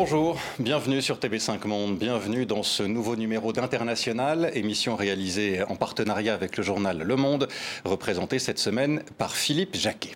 [0.00, 6.34] Bonjour, bienvenue sur TV5 Monde, bienvenue dans ce nouveau numéro d'International, émission réalisée en partenariat
[6.34, 7.48] avec le journal Le Monde,
[7.84, 10.12] représentée cette semaine par Philippe Jacquet.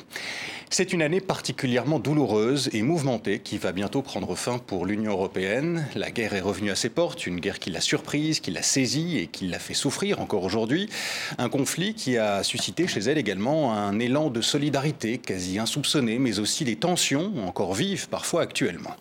[0.75, 5.87] C'est une année particulièrement douloureuse et mouvementée qui va bientôt prendre fin pour l'Union européenne.
[5.95, 9.19] La guerre est revenue à ses portes, une guerre qui l'a surprise, qui l'a saisie
[9.19, 10.89] et qui l'a fait souffrir encore aujourd'hui.
[11.37, 16.39] Un conflit qui a suscité chez elle également un élan de solidarité quasi insoupçonné, mais
[16.39, 18.97] aussi des tensions encore vives parfois actuellement.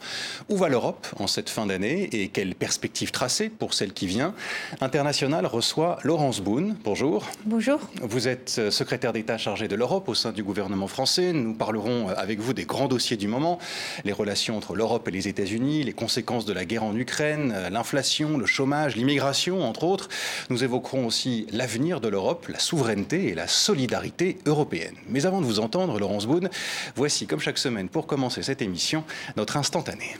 [0.50, 4.34] Où va l'Europe en cette fin d'année et quelles perspectives tracer pour celle qui vient?
[4.82, 6.76] International reçoit Laurence Boone.
[6.84, 7.30] Bonjour.
[7.46, 7.80] Bonjour.
[8.02, 11.32] Vous êtes secrétaire d'État chargé de l'Europe au sein du gouvernement français.
[11.32, 13.60] Nous parlerons avec vous des grands dossiers du moment,
[14.04, 18.40] les relations entre l'Europe et les États-Unis, les conséquences de la guerre en Ukraine, l'inflation,
[18.40, 20.10] le chômage, l'immigration, entre autres.
[20.50, 24.96] Nous évoquerons aussi l'avenir de l'Europe, la souveraineté et la solidarité européenne.
[25.08, 26.50] Mais avant de vous entendre, Laurence Boone,
[26.96, 29.04] voici, comme chaque semaine, pour commencer cette émission,
[29.38, 30.16] notre instantané.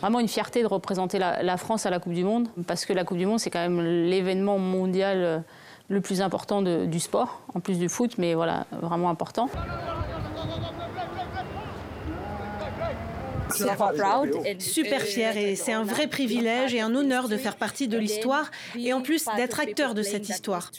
[0.00, 2.92] Vraiment une fierté de représenter la, la, France à la Coupe du Monde, parce que
[2.92, 5.38] la Coupe du Monde, c'est quand même l'événement mondial euh,
[5.88, 9.50] le plus important de, du sport, en plus du foot, mais voilà, vraiment important.
[14.58, 18.50] Super fier et c'est un vrai privilège et un honneur de faire partie de l'histoire
[18.78, 20.70] et en plus d'être acteur de cette histoire.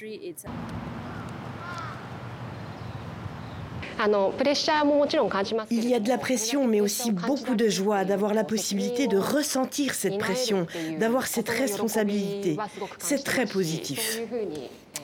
[5.70, 9.18] Il y a de la pression, mais aussi beaucoup de joie d'avoir la possibilité de
[9.18, 10.68] ressentir cette pression,
[11.00, 12.58] d'avoir cette responsabilité.
[13.00, 14.22] C'est très positif.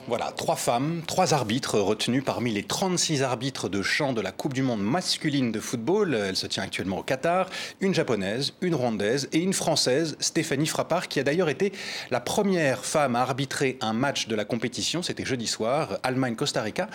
[0.08, 4.54] Voilà, trois femmes, trois arbitres retenus parmi les 36 arbitres de champ de la Coupe
[4.54, 6.14] du Monde masculine de football.
[6.14, 7.50] Elle se tient actuellement au Qatar.
[7.80, 11.72] Une japonaise, une rwandaise et une française, Stéphanie Frappard, qui a d'ailleurs été
[12.10, 15.02] la première femme à arbitrer un match de la compétition.
[15.02, 16.88] C'était jeudi soir, Allemagne-Costa Rica.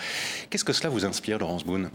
[0.50, 1.90] Qu'est-ce que cela vous inspire, Laurence Boone?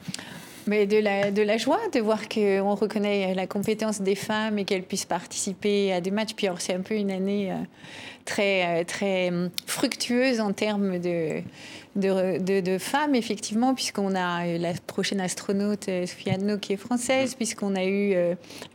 [0.69, 4.65] Mais de la, de la joie de voir qu'on reconnaît la compétence des femmes et
[4.65, 6.35] qu'elles puissent participer à des matchs.
[6.35, 7.51] Puis c'est un peu une année
[8.23, 9.31] très, très
[9.65, 11.41] fructueuse en termes de,
[11.95, 17.33] de, de, de femmes, effectivement, puisqu'on a la prochaine astronaute Sophie Adno qui est française,
[17.33, 18.13] puisqu'on a eu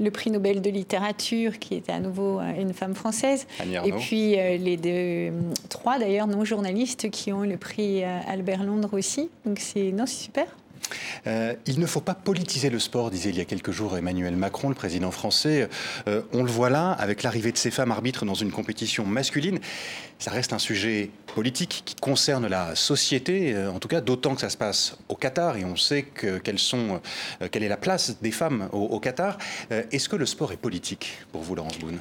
[0.00, 3.46] le prix Nobel de littérature qui était à nouveau une femme française.
[3.84, 5.32] Et puis les deux,
[5.68, 9.30] trois d'ailleurs non journalistes qui ont le prix Albert Londres aussi.
[9.46, 10.46] Donc c'est super.
[11.26, 14.36] Euh, il ne faut pas politiser le sport, disait il y a quelques jours Emmanuel
[14.36, 15.68] Macron, le président français.
[16.08, 19.58] Euh, on le voit là, avec l'arrivée de ces femmes arbitres dans une compétition masculine.
[20.18, 24.40] Ça reste un sujet politique qui concerne la société, euh, en tout cas d'autant que
[24.40, 28.82] ça se passe au Qatar et on sait quelle est la place des femmes au,
[28.82, 29.38] au Qatar.
[29.70, 32.00] Est-ce que le sport est politique pour vous, Laurence Boone?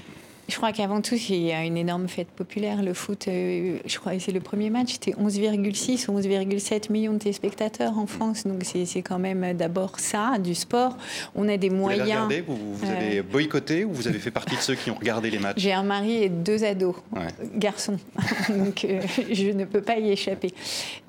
[0.49, 2.83] Je crois qu'avant tout, il y a une énorme fête populaire.
[2.83, 7.19] Le foot, euh, je crois que c'est le premier match, c'était 11,6, 11,7 millions de
[7.19, 8.45] téléspectateurs en France.
[8.45, 10.97] Donc c'est quand même d'abord ça, du sport.
[11.33, 12.01] On a des vous moyens.
[12.01, 12.97] Avez regardé, vous, vous euh...
[12.97, 15.57] avez boycotté ou vous avez fait partie de ceux qui ont regardé les matchs?
[15.57, 17.27] J'ai un mari et deux ados, ouais.
[17.55, 17.97] garçons.
[18.49, 20.53] donc euh, je ne peux pas y échapper.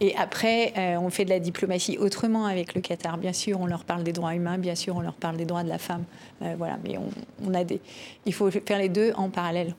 [0.01, 3.19] Et après, euh, on fait de la diplomatie autrement avec le Qatar.
[3.19, 5.65] Bien sûr, on leur parle des droits humains, bien sûr, on leur parle des droits
[5.65, 6.05] de la femme.
[6.43, 7.09] Euh, voilà, mais on,
[7.45, 7.81] on a des.
[8.27, 9.75] Il faut faire les deux en parallèle.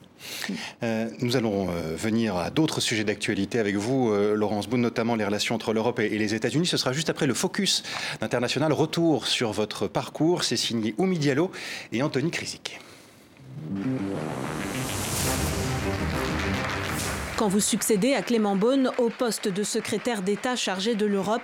[0.82, 5.14] Euh, nous allons euh, venir à d'autres sujets d'actualité avec vous, euh, Laurence Boone, notamment
[5.14, 6.66] les relations entre l'Europe et, et, les États-Unis.
[6.66, 7.82] Ce sera juste après le focus
[8.20, 8.72] international.
[8.72, 10.44] Retour sur votre parcours.
[10.44, 11.50] C'est signé Oumi Diallo
[11.92, 12.80] et Anthony Krisic.
[17.36, 21.42] Quand vous succédez à Clément Beaune au poste de secrétaire d'État chargé de l'Europe,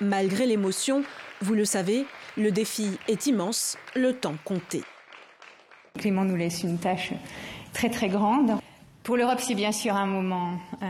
[0.00, 1.04] malgré l'émotion,
[1.42, 2.06] vous le savez,
[2.36, 4.82] le défi est immense, le temps compté.
[5.96, 7.12] Clément nous laisse une tâche
[7.72, 8.58] très très grande.
[9.04, 10.86] Pour l'Europe, c'est bien sûr un moment euh,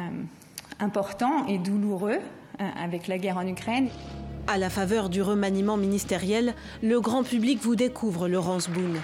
[0.80, 2.18] important et douloureux
[2.60, 3.90] euh, avec la guerre en Ukraine.
[4.46, 8.98] À la faveur du remaniement ministériel, le grand public vous découvre Laurence Boone.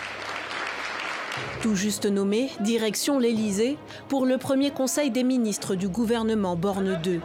[1.61, 3.77] Tout juste nommé, direction l'Élysée
[4.09, 7.21] pour le premier conseil des ministres du gouvernement Borne II.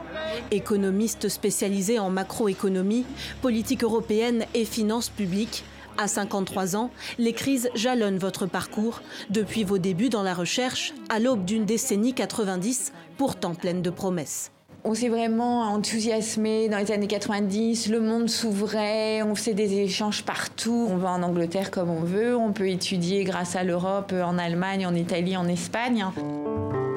[0.52, 3.06] Économiste spécialisé en macroéconomie,
[3.42, 5.64] politique européenne et finances publiques,
[5.98, 11.20] à 53 ans, les crises jalonnent votre parcours, depuis vos débuts dans la recherche à
[11.20, 14.52] l'aube d'une décennie 90, pourtant pleine de promesses.
[14.88, 20.24] On s'est vraiment enthousiasmé dans les années 90, le monde s'ouvrait, on faisait des échanges
[20.24, 20.88] partout.
[20.92, 24.86] On va en Angleterre comme on veut, on peut étudier grâce à l'Europe en Allemagne,
[24.86, 26.06] en Italie, en Espagne.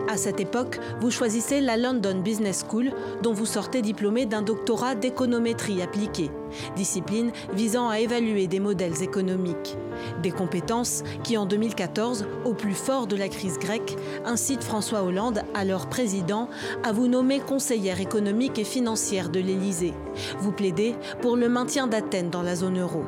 [0.09, 4.95] À cette époque, vous choisissez la London Business School, dont vous sortez diplômé d'un doctorat
[4.95, 6.31] d'économétrie appliquée,
[6.77, 9.77] discipline visant à évaluer des modèles économiques.
[10.23, 15.43] Des compétences qui, en 2014, au plus fort de la crise grecque, incitent François Hollande,
[15.53, 16.49] alors président,
[16.85, 19.93] à vous nommer conseillère économique et financière de l'Élysée.
[20.39, 23.05] Vous plaidez pour le maintien d'Athènes dans la zone euro.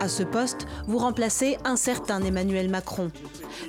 [0.00, 3.10] À ce poste, vous remplacez un certain Emmanuel Macron.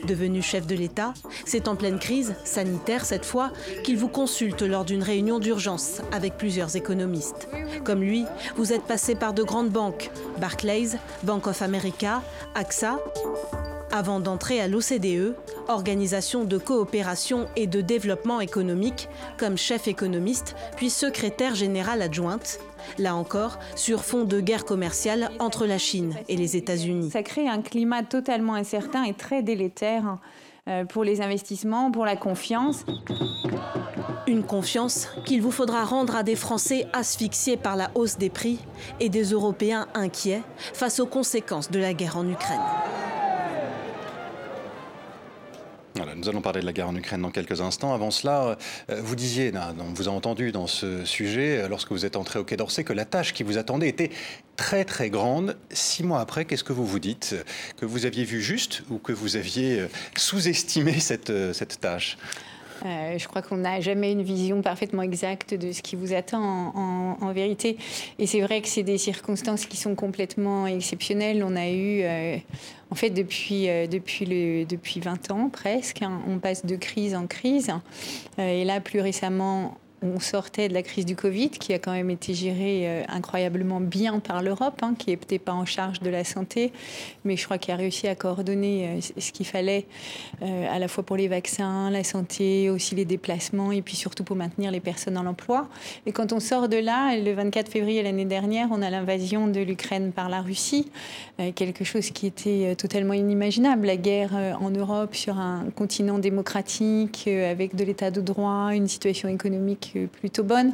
[0.07, 1.13] Devenu chef de l'État,
[1.45, 3.51] c'est en pleine crise, sanitaire cette fois,
[3.83, 7.47] qu'il vous consulte lors d'une réunion d'urgence avec plusieurs économistes.
[7.83, 8.25] Comme lui,
[8.57, 12.21] vous êtes passé par de grandes banques, Barclays, Bank of America,
[12.55, 12.99] AXA,
[13.91, 15.35] avant d'entrer à l'OCDE,
[15.67, 22.59] Organisation de coopération et de développement économique, comme chef économiste, puis secrétaire général adjointe,
[22.99, 27.09] là encore sur fond de guerre commerciale entre la Chine et les États-Unis.
[27.11, 30.17] Ça crée un climat totalement incertain et très délétère
[30.67, 32.85] euh, pour les investissements, pour la confiance.
[34.27, 38.59] Une confiance qu'il vous faudra rendre à des Français asphyxiés par la hausse des prix
[38.99, 40.41] et des Européens inquiets
[40.73, 42.61] face aux conséquences de la guerre en Ukraine
[46.15, 47.93] nous allons parler de la guerre en Ukraine dans quelques instants.
[47.93, 48.57] Avant cela,
[48.89, 52.39] euh, vous disiez, on vous a entendu dans ce sujet, euh, lorsque vous êtes entré
[52.39, 54.11] au Quai d'Orsay, que la tâche qui vous attendait était
[54.57, 55.55] très très grande.
[55.71, 57.35] Six mois après, qu'est-ce que vous vous dites?
[57.77, 59.87] Que vous aviez vu juste ou que vous aviez euh,
[60.17, 62.17] sous-estimé cette, cette tâche?
[62.85, 66.73] Euh, je crois qu'on n'a jamais une vision parfaitement exacte de ce qui vous attend
[66.75, 67.77] en, vérité.
[68.19, 71.43] Et c'est vrai que c'est des circonstances qui sont complètement exceptionnelles.
[71.43, 72.37] On a eu, euh,
[72.91, 77.25] en fait, depuis, euh, depuis, depuis 20 ans presque, hein, on passe de crise en
[77.25, 77.71] crise.
[78.37, 82.09] et là, plus récemment, on sortait de la crise du Covid, qui a quand même
[82.09, 86.23] été gérée euh, incroyablement bien par l'Europe, hein, qui n'était pas en charge de la
[86.23, 86.71] santé,
[87.23, 89.85] mais je crois qu'il a réussi à coordonner euh, ce qu'il fallait,
[90.41, 94.23] euh, à la fois pour les vaccins, la santé, aussi les déplacements, et puis surtout
[94.23, 95.67] pour maintenir les personnes dans l'emploi.
[96.05, 99.61] Et quand on sort de là, le 24 février l'année dernière, on a l'invasion de
[99.61, 100.91] l'Ukraine par la Russie,
[101.55, 103.87] quelque chose qui était totalement inimaginable.
[103.87, 109.29] La guerre en Europe sur un continent démocratique, avec de l'état de droit, une situation
[109.29, 110.73] économique plutôt bonne.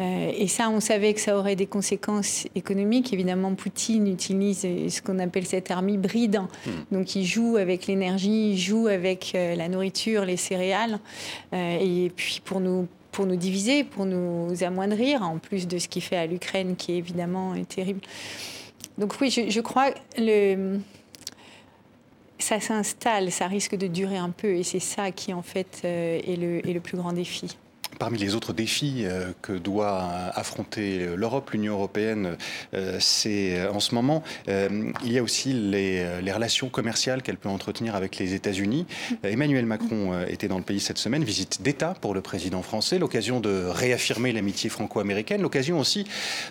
[0.00, 3.12] Euh, et ça, on savait que ça aurait des conséquences économiques.
[3.12, 6.40] Évidemment, Poutine utilise ce qu'on appelle cette arme hybride.
[6.66, 6.70] Hmm.
[6.92, 10.98] Donc, il joue avec l'énergie, il joue avec euh, la nourriture, les céréales.
[11.52, 15.86] Euh, et puis, pour nous pour nous diviser, pour nous amoindrir, en plus de ce
[15.86, 18.00] qu'il fait à l'Ukraine, qui est évidemment terrible.
[18.98, 20.80] Donc oui, je, je crois le
[22.44, 26.36] ça s'installe, ça risque de durer un peu, et c'est ça qui en fait est,
[26.36, 27.56] le, est le plus grand défi.
[27.98, 30.02] Parmi les autres défis euh, que doit
[30.34, 32.36] affronter l'Europe, l'Union européenne,
[32.74, 37.48] euh, c'est en ce moment, euh, il y a aussi les, relations commerciales qu'elle peut
[37.48, 38.86] entretenir avec les États-Unis.
[39.22, 43.38] Emmanuel Macron était dans le pays cette semaine, visite d'État pour le président français, l'occasion
[43.38, 46.04] de réaffirmer l'amitié franco-américaine, l'occasion aussi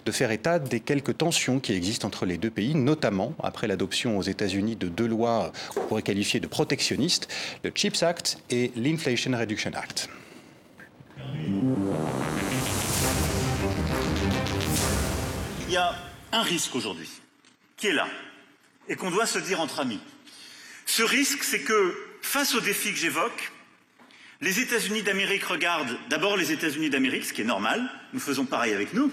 [0.05, 4.17] de faire état des quelques tensions qui existent entre les deux pays, notamment après l'adoption
[4.17, 7.27] aux États-Unis de deux lois qu'on pourrait qualifier de protectionnistes,
[7.63, 10.09] le CHIPS Act et l'Inflation Reduction Act.
[15.67, 15.95] Il y a
[16.31, 17.09] un risque aujourd'hui
[17.77, 18.07] qui est là
[18.87, 19.99] et qu'on doit se dire entre amis.
[20.85, 23.51] Ce risque, c'est que face aux défis que j'évoque,
[24.41, 28.73] les États-Unis d'Amérique regardent d'abord les États-Unis d'Amérique, ce qui est normal, nous faisons pareil
[28.73, 29.11] avec nous,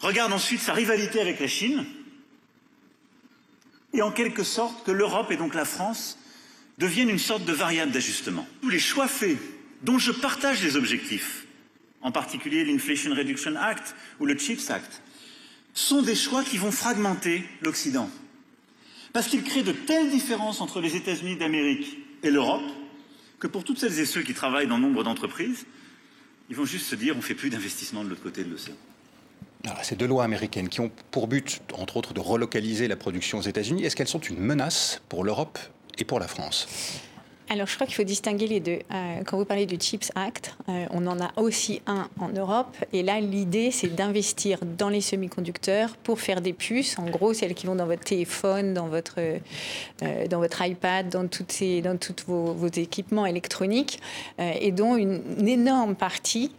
[0.00, 1.86] regardent ensuite sa rivalité avec la Chine,
[3.94, 6.18] et en quelque sorte que l'Europe et donc la France
[6.76, 8.46] deviennent une sorte de variable d'ajustement.
[8.60, 9.38] Tous les choix faits
[9.82, 11.46] dont je partage les objectifs,
[12.02, 15.02] en particulier l'Inflation Reduction Act ou le CHIPS Act,
[15.74, 18.08] sont des choix qui vont fragmenter l'Occident.
[19.12, 22.62] Parce qu'ils créent de telles différences entre les États-Unis d'Amérique et l'Europe
[23.38, 25.66] que pour toutes celles et ceux qui travaillent dans nombre d'entreprises,
[26.48, 28.74] ils vont juste se dire on ne fait plus d'investissement de l'autre côté de l'océan.
[29.82, 33.42] Ces deux lois américaines qui ont pour but, entre autres, de relocaliser la production aux
[33.42, 35.58] États-Unis, est-ce qu'elles sont une menace pour l'Europe
[35.98, 36.68] et pour la France?
[37.48, 38.80] Alors, je crois qu'il faut distinguer les deux.
[38.92, 42.76] Euh, quand vous parlez du CHIPS Act, euh, on en a aussi un en Europe.
[42.92, 47.54] Et là, l'idée, c'est d'investir dans les semi-conducteurs pour faire des puces, en gros, celles
[47.54, 53.26] qui vont dans votre téléphone, dans votre, euh, dans votre iPad, dans, toutes vos, équipements
[53.26, 54.00] électroniques,
[54.38, 56.50] et dont une, énorme partie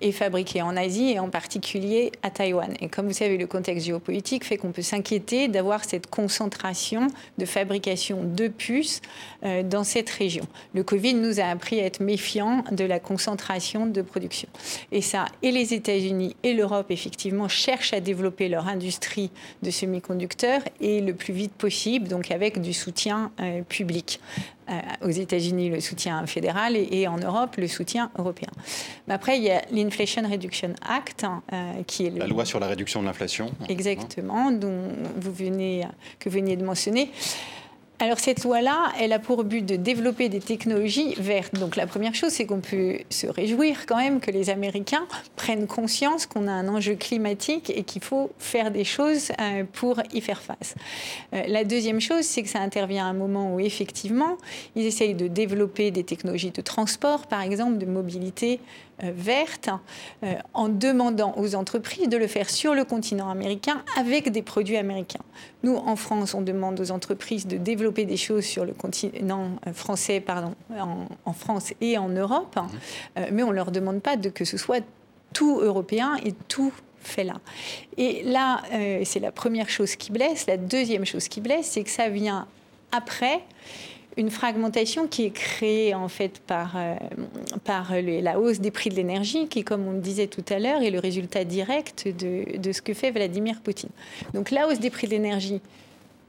[0.00, 2.74] est fabriquée en Asie et en particulier à Taïwan.
[2.80, 7.08] Et comme vous savez, le contexte géopolitique fait qu'on peut s'inquiéter d'avoir cette concentration
[7.38, 9.00] de fabrication de puces
[9.44, 10.44] euh, dans cette région.
[10.74, 14.48] Le Covid nous a appris à être méfiants de la concentration de production.
[14.92, 19.30] Et ça, et les États-Unis et l'Europe, effectivement, cherchent à développer leur industrie
[19.62, 24.20] de semi-conducteurs et le plus vite possible, donc avec du soutien euh, public.
[24.70, 28.50] Euh, aux États-Unis le soutien fédéral et, en Europe le soutien européen.
[29.06, 32.60] Mais après, il y a l'Inflation Reduction Act, hein, euh, qui est la loi sur
[32.60, 33.50] la réduction de l'inflation.
[33.68, 34.82] Exactement, dont
[35.16, 35.86] vous venez,
[36.18, 37.10] que vous veniez de mentionner.
[38.00, 41.54] Alors cette loi-là, elle a pour but de développer des technologies vertes.
[41.54, 45.66] Donc la première chose, c'est qu'on peut se réjouir quand même que les Américains prennent
[45.66, 50.20] conscience qu'on a un enjeu climatique et qu'il faut faire des choses euh, pour y
[50.20, 50.76] faire face.
[51.34, 54.36] Euh, la deuxième chose, c'est que ça intervient à un moment où effectivement,
[54.76, 58.60] ils essayent de développer des technologies de transport, par exemple, de mobilité
[59.02, 59.70] verte
[60.22, 64.76] euh, en demandant aux entreprises de le faire sur le continent américain avec des produits
[64.76, 65.22] américains.
[65.62, 69.72] Nous, en France, on demande aux entreprises de développer des choses sur le continent euh,
[69.72, 70.54] français, pardon,
[71.24, 73.20] en, France et en Europe, mmh.
[73.32, 74.84] mais on ne leur demande pas de que ce soit
[75.32, 77.34] tout européen et tout fait là.
[77.96, 78.62] Et là,
[79.04, 80.46] c'est la première chose qui blesse.
[80.46, 82.48] La deuxième chose qui blesse, c'est que ça vient
[82.90, 83.42] après
[84.18, 86.96] une fragmentation qui est créée en fait par, euh,
[87.64, 90.82] par la hausse des prix de l'énergie, qui, comme on le disait tout à l'heure,
[90.82, 93.90] est le résultat direct de, de ce que fait Vladimir Poutine.
[94.34, 95.60] Donc la hausse des prix de l'énergie,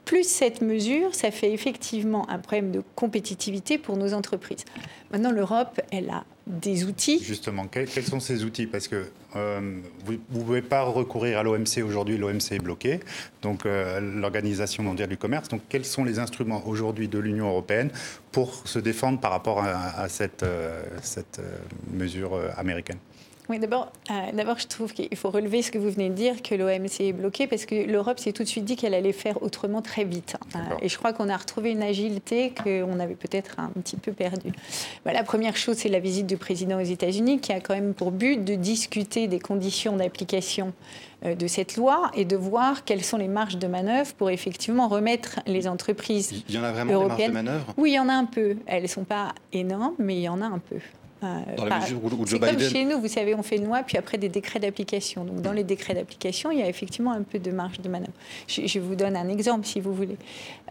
[0.05, 4.65] plus cette mesure, ça fait effectivement un problème de compétitivité pour nos entreprises.
[5.11, 7.23] Maintenant, l'Europe, elle a des outils.
[7.23, 8.65] Justement, quels, sont ces outils?
[8.65, 12.99] Parce que euh, vous ne pouvez pas recourir à l'OMC aujourd'hui, l'OMC est bloqué,
[13.41, 15.47] donc euh, l'Organisation mondiale du commerce.
[15.47, 17.91] Donc quels sont les instruments aujourd'hui de l'Union européenne
[18.31, 21.39] pour se défendre par rapport à, cette, euh, cette
[21.93, 22.97] mesure américaine?
[23.49, 26.43] Oui, d'abord, euh, d'abord, je trouve qu'il faut relever ce que vous venez de dire,
[26.43, 29.41] que l'OMC est bloqué, parce que l'Europe s'est tout de suite dit qu'elle allait faire
[29.41, 30.37] autrement très vite.
[30.55, 34.11] Euh, et je crois qu'on a retrouvé une agilité qu'on avait peut-être un petit peu
[34.11, 34.51] perdue.
[35.03, 37.95] Bah, la première chose, c'est la visite du président aux États-Unis, qui a quand même
[37.95, 40.73] pour but de discuter des conditions d'application
[41.25, 44.87] euh, de cette loi et de voir quelles sont les marges de manœuvre pour effectivement
[44.87, 46.43] remettre les entreprises.
[46.47, 47.31] Il y en a vraiment européennes.
[47.31, 47.73] des marges de manœuvre?
[47.77, 48.57] Oui, il y en a un peu.
[48.67, 50.77] Elles ne sont pas énormes, mais il y en a un peu.
[51.21, 53.97] Dans la mesure où, C'est comme chez nous, vous savez, on fait une loi, puis
[53.97, 55.25] après des décrets d'application.
[55.25, 58.13] Donc dans les décrets d'application, il y a effectivement un peu de marge de manœuvre.
[58.47, 60.17] Je, vous donne un exemple, si vous voulez.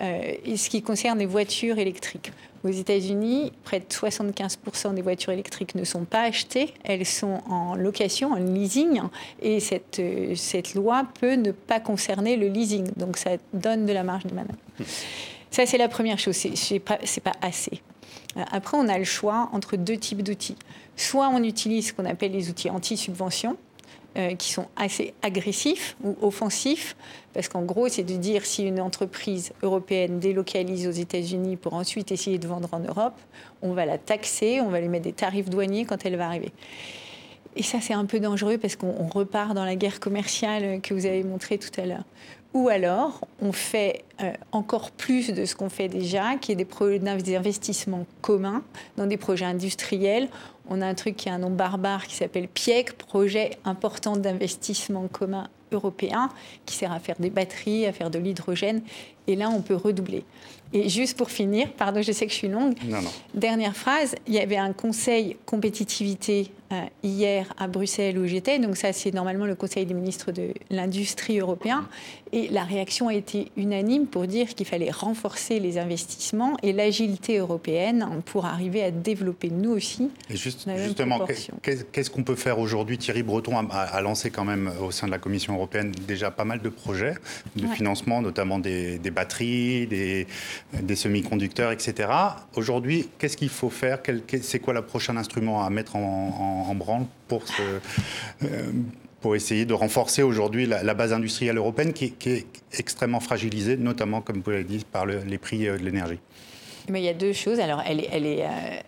[0.00, 2.33] Euh, ce qui concerne les voitures électriques.
[2.64, 7.76] Aux États-Unis, près de 75% des voitures électriques ne sont pas achetées, elles sont en
[7.76, 9.00] location, en leasing,
[9.40, 12.88] et cette, euh, cette loi peut ne pas concerner le leasing.
[12.97, 14.59] Donc ça donne de la marge de manœuvre.
[15.50, 17.81] Ça, c'est la première chose, c'est pas, pas assez.
[18.38, 20.57] Euh, après, on a le choix entre deux types d'outils.
[20.97, 23.57] Soit on utilise ce qu'on appelle les outils anti-subvention,
[24.16, 26.97] euh, qui sont assez agressifs ou offensifs,
[27.35, 32.11] parce qu'en gros, c'est de dire si une entreprise européenne délocalise aux États-Unis pour ensuite
[32.11, 33.14] essayer de vendre en Europe,
[33.62, 36.52] on va la taxer, on va lui mettre des tarifs douaniers quand elle va arriver.
[37.54, 41.07] Et ça, c'est un peu dangereux parce qu'on repart dans la guerre commerciale que vous
[41.07, 42.04] avez montrée tout à l'heure.
[42.55, 46.67] Ou alors, on fait euh, encore plus de ce qu'on fait déjà, qui est des,
[47.23, 48.62] des investissements communs
[48.97, 50.28] dans des projets industriels.
[50.71, 55.09] On a un truc qui a un nom barbare qui s'appelle PIEC, projet important d'investissement
[55.09, 56.31] commun européen,
[56.64, 58.83] qui sert à faire des batteries, à faire de l'hydrogène.
[59.26, 60.25] Et là, on peut redoubler.
[60.72, 62.75] Et juste pour finir, pardon, je sais que je suis longue.
[62.84, 63.10] Non, non.
[63.34, 68.58] Dernière phrase, il y avait un conseil compétitivité euh, hier à Bruxelles où j'étais.
[68.58, 71.88] Donc ça, c'est normalement le conseil des ministres de l'industrie européen.
[72.30, 77.38] Et la réaction a été unanime pour dire qu'il fallait renforcer les investissements et l'agilité
[77.38, 80.10] européenne pour arriver à développer nous aussi.
[80.28, 81.20] Et juste, justement,
[81.62, 82.98] qu'est-ce qu'on peut faire aujourd'hui?
[82.98, 86.60] Thierry Breton a, lancé quand même au sein de la Commission européenne déjà pas mal
[86.60, 87.14] de projets
[87.56, 90.26] de financement, notamment des, batteries, des,
[90.80, 92.08] des semi-conducteurs, etc.
[92.56, 93.98] Aujourd'hui, qu'est-ce qu'il faut faire?
[94.42, 97.42] C'est quoi le prochain instrument à mettre en branle pour,
[98.42, 98.72] euh,
[99.20, 102.46] pour essayer de renforcer aujourd'hui la, base industrielle européenne qui, est
[102.78, 106.18] extrêmement fragilisée, notamment, comme vous l'avez dit, par les prix euh, de l'énergie?
[106.88, 107.60] Mais il y a deux choses.
[107.60, 108.80] Alors, elle elle est euh,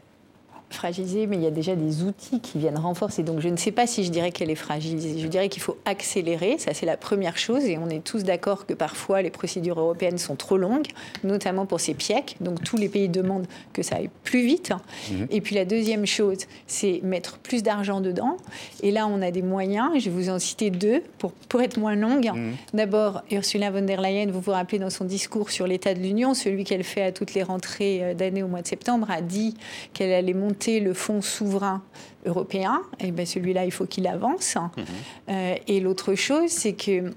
[0.70, 3.22] fragilisée, mais il y a déjà des outils qui viennent renforcer.
[3.22, 5.18] Donc je ne sais pas si je dirais qu'elle est fragilisée.
[5.18, 8.66] Je dirais qu'il faut accélérer, ça c'est la première chose, et on est tous d'accord
[8.66, 10.86] que parfois les procédures européennes sont trop longues,
[11.24, 12.36] notamment pour ces PIEC.
[12.40, 14.72] Donc tous les pays demandent que ça aille plus vite.
[15.10, 15.26] Mhm.
[15.30, 18.36] Et puis la deuxième chose, c'est mettre plus d'argent dedans.
[18.82, 21.78] Et là, on a des moyens, je vais vous en citer deux pour, pour être
[21.78, 22.30] moins longue.
[22.32, 22.54] Mhm.
[22.74, 26.34] D'abord, Ursula von der Leyen, vous vous rappelez dans son discours sur l'état de l'Union,
[26.34, 29.54] celui qu'elle fait à toutes les rentrées euh, d'année au mois de septembre, a dit
[29.92, 31.82] qu'elle allait monter le fonds souverain
[32.26, 34.56] européen, et eh ben celui-là, il faut qu'il avance.
[34.56, 35.32] Mmh.
[35.66, 37.12] et l'autre chose, c'est que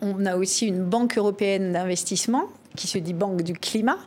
[0.00, 2.44] on a aussi une banque européenne d'investissement
[2.76, 3.98] qui se dit banque du climat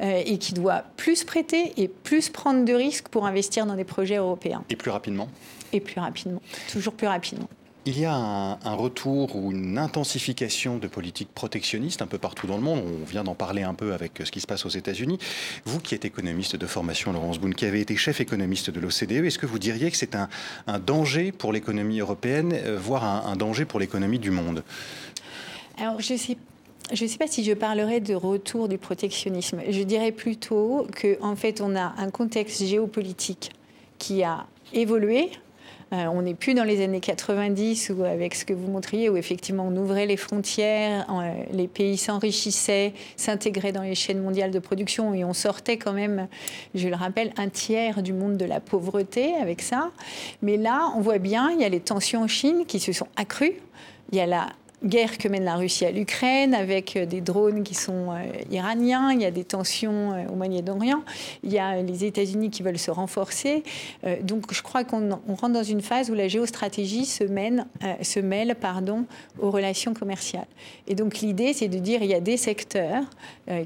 [0.00, 4.16] et qui doit plus prêter et plus prendre de risques pour investir dans des projets
[4.16, 4.64] européens.
[4.68, 5.28] Et plus rapidement
[5.72, 7.48] Et plus rapidement, toujours plus rapidement.
[7.84, 12.56] Il y a un, retour ou une intensification de politiques protectionnistes un peu partout dans
[12.56, 12.80] le monde.
[12.86, 15.18] On vient d'en parler un peu avec ce qui se passe aux États-Unis.
[15.64, 19.24] Vous qui êtes économiste de formation, Laurence Boone, qui avez été chef économiste de l'OCDE,
[19.24, 20.28] est-ce que vous diriez que c'est un,
[20.78, 24.62] danger pour l'économie européenne, euh, voire un, danger pour l'économie du monde?
[25.76, 29.60] Alors, je ne sais pas si je parlerai de retour du protectionnisme.
[29.68, 33.50] Je dirais plutôt qu'en en fait, on a un contexte géopolitique
[33.98, 35.30] qui a évolué
[35.92, 39.16] euh, on n'est plus dans les années 90 ou avec ce que vous montriez, où
[39.16, 44.58] effectivement on ouvrait les frontières, euh, les pays s'enrichissaient, s'intégraient dans les chaînes mondiales de
[44.58, 46.28] production et on sortait quand même,
[46.74, 49.90] je le rappelle, un tiers du monde de la pauvreté avec ça.
[50.40, 53.08] Mais là, on voit bien, il y a les tensions en Chine qui se sont
[53.16, 53.60] accrues.
[54.12, 54.46] Il y a la
[54.84, 59.12] guerre que mène la Russie à l'Ukraine avec euh, des drones qui sont euh, iraniens,
[59.12, 61.02] il y a des tensions euh, au Moyen-Orient,
[61.42, 63.62] il y a les États-Unis qui veulent se renforcer.
[64.22, 67.66] donc je crois qu'on rentre dans une phase où la géostratégie se, mène,
[68.02, 69.04] se mêle pardon,
[69.38, 70.46] aux relations commerciales.
[70.86, 73.04] Et donc l'idée, c'est de dire il y a des secteurs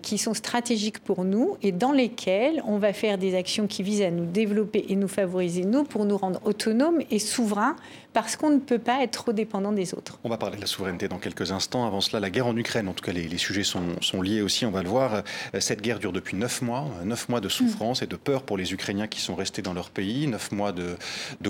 [0.03, 4.03] qui sont stratégiques pour nous et dans lesquels on va faire des actions qui visent
[4.03, 7.77] à nous développer et nous favoriser, nous, pour nous rendre autonomes et souverains
[8.17, 10.19] parce qu'on ne peut pas être trop dépendant des autres.
[10.25, 11.87] On va parler de la souveraineté dans quelques instants.
[11.87, 14.71] Avant cela, la guerre en Ukraine, en tout cas les, sujets sont, liés aussi, on
[14.71, 15.17] va le voir.
[15.17, 18.57] Euh, cette guerre dure depuis neuf mois, neuf mois de souffrance et de peur pour
[18.57, 20.97] les Ukrainiens qui sont restés dans leur pays, neuf mois de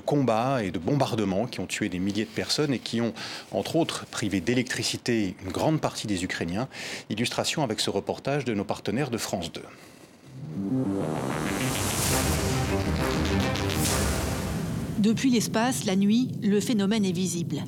[0.04, 3.14] combats et de bombardements qui ont tué des milliers de personnes et qui ont,
[3.52, 6.66] entre autres, privé d'électricité une grande partie des Ukrainiens.
[7.10, 9.62] Illustration avec ce reportage de nos partenaires de France 2.
[14.98, 17.62] Depuis l'espace, la nuit, le phénomène est visible.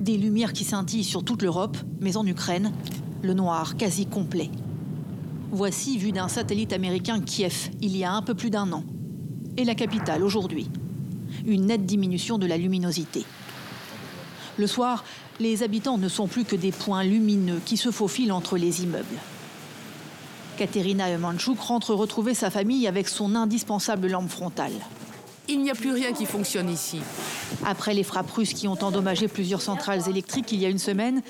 [0.00, 2.72] Des lumières qui scintillent sur toute l'Europe, mais en Ukraine,
[3.22, 4.50] le noir quasi complet.
[5.52, 8.82] Voici vu d'un satellite américain Kiev, il y a un peu plus d'un an.
[9.56, 10.68] Et la capitale aujourd'hui.
[11.46, 13.24] Une nette diminution de la luminosité.
[14.56, 15.04] Le soir,
[15.38, 19.20] les habitants ne sont plus que des points lumineux qui se faufilent entre les immeubles.
[20.56, 24.72] Katerina Emanchuk rentre retrouver sa famille avec son indispensable lampe frontale.
[25.48, 27.00] Il n'y a plus rien qui fonctionne ici.
[27.64, 31.22] Après les frappes russes qui ont endommagé plusieurs centrales électriques il y a une semaine,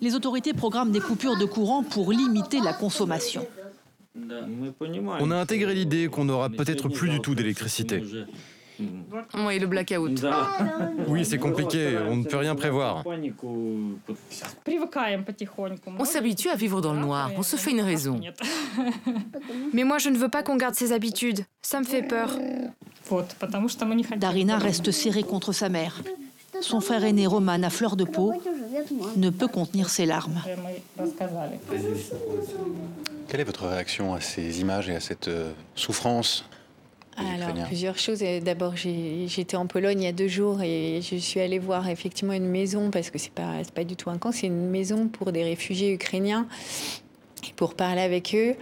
[0.00, 3.46] les autorités programment des coupures de courant pour limiter la consommation.
[5.20, 8.02] On a intégré l'idée qu'on n'aura peut-être plus du tout d'électricité.
[9.34, 10.24] Oui, le blackout.
[11.06, 13.04] Oui, c'est compliqué, on ne peut rien prévoir.
[15.98, 18.20] On s'habitue à vivre dans le noir, on se fait une raison.
[19.72, 21.44] Mais moi, je ne veux pas qu'on garde ses habitudes.
[21.60, 22.38] Ça me fait peur.
[24.16, 26.02] Darina reste serrée contre sa mère.
[26.60, 28.32] Son frère aîné Roman, à fleur de peau,
[29.16, 30.40] ne peut contenir ses larmes.
[33.28, 36.44] Quelle est votre réaction à ces images et à cette euh, souffrance
[37.16, 38.20] alors, plusieurs choses.
[38.42, 42.32] D'abord, j'étais en Pologne il y a deux jours et je suis allée voir effectivement
[42.32, 45.30] une maison, parce que c'est pas, pas du tout un camp, c'est une maison pour
[45.30, 46.46] des réfugiés ukrainiens,
[47.56, 48.54] pour parler avec eux.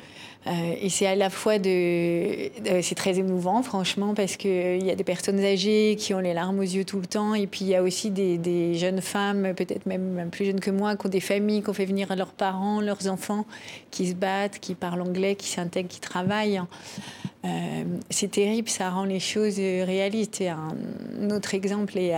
[0.47, 4.91] Euh, et c'est à la fois de, c'est très émouvant, franchement, parce qu'il euh, y
[4.91, 7.61] a des personnes âgées qui ont les larmes aux yeux tout le temps, et puis
[7.63, 11.11] il y a aussi des, jeunes femmes, peut-être même plus jeunes que moi, qui ont
[11.11, 13.45] des familles, qui ont fait venir leurs parents, leurs enfants,
[13.91, 16.63] qui se battent, qui parlent anglais, qui s'intègrent, qui travaillent.
[17.45, 20.43] Euh, c'est terrible, ça rend les choses réalistes.
[20.43, 22.15] Un autre exemple est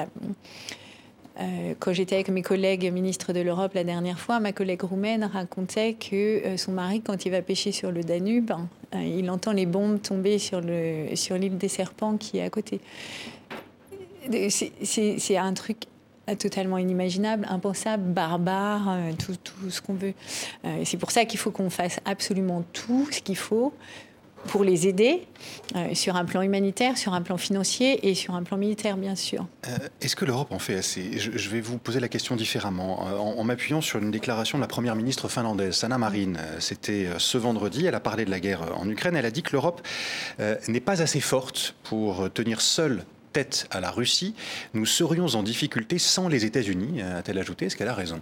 [1.41, 5.25] euh, quand j'étais avec mes collègues ministres de l'Europe la dernière fois, ma collègue roumaine
[5.25, 8.53] racontait que euh, son mari, quand il va pêcher sur le Danube,
[8.95, 12.81] euh, il entend les bombes tomber sur l'île sur des Serpents qui est à côté.
[14.31, 15.79] C'est un truc
[16.39, 20.15] totalement inimaginable, impensable, barbare, tout, tout ce qu'on veut.
[20.85, 23.73] c'est pour ça qu'il faut qu'on fasse absolument tout ce qu'il faut
[24.47, 25.27] pour les aider
[25.77, 29.15] euh, sur un plan humanitaire, sur un plan financier et sur un plan militaire, bien
[29.15, 29.47] sûr.
[29.67, 31.19] Euh, est-ce que l'Europe en fait assez?
[31.19, 34.69] Je, vais vous poser la question différemment, euh, en, m'appuyant sur une déclaration de la
[34.69, 36.35] première ministre finlandaise, Sanna Marin.
[36.59, 39.53] C'était ce vendredi, elle a parlé de la guerre en Ukraine, elle a dit que
[39.53, 39.83] l'Europe
[40.69, 44.35] n'est pas assez forte pour tenir seule tête à la Russie.
[44.75, 47.67] Nous serions en difficulté sans les États-Unis, a-t-elle ajouté.
[47.67, 48.21] Est-ce qu'elle a raison?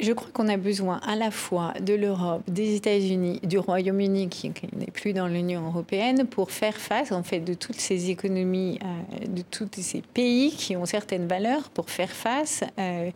[0.00, 4.52] Je crois qu'on a besoin à la fois de l'Europe, des États-Unis, du Royaume-Uni qui,
[4.76, 9.26] n'est plus dans l'Union européenne pour faire face en fait de toutes ces économies, euh,
[9.26, 13.10] de tous ces pays qui ont certaines valeurs pour faire face euh,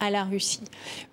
[0.00, 0.62] à la Russie.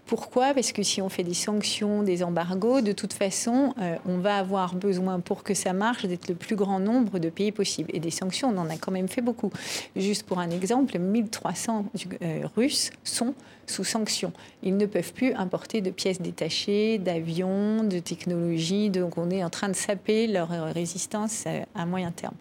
[0.07, 0.53] Pourquoi?
[0.53, 4.37] Parce que si on fait des sanctions, des embargos, de toute façon, euh, on va
[4.37, 7.89] avoir besoin pour que ça marche d'être le plus grand nombre de pays possible.
[7.93, 9.51] Et des sanctions, on en a quand même fait beaucoup.
[9.97, 11.85] Juste pour un exemple, 1300
[12.21, 13.33] euh, Russes sont
[13.69, 14.31] sous sanctions.
[14.63, 18.89] Ils ne peuvent plus importer de pièces détachées, d'avions, de technologies.
[18.89, 21.43] Donc on est en train de saper leur résistance
[21.75, 22.35] à moyen terme.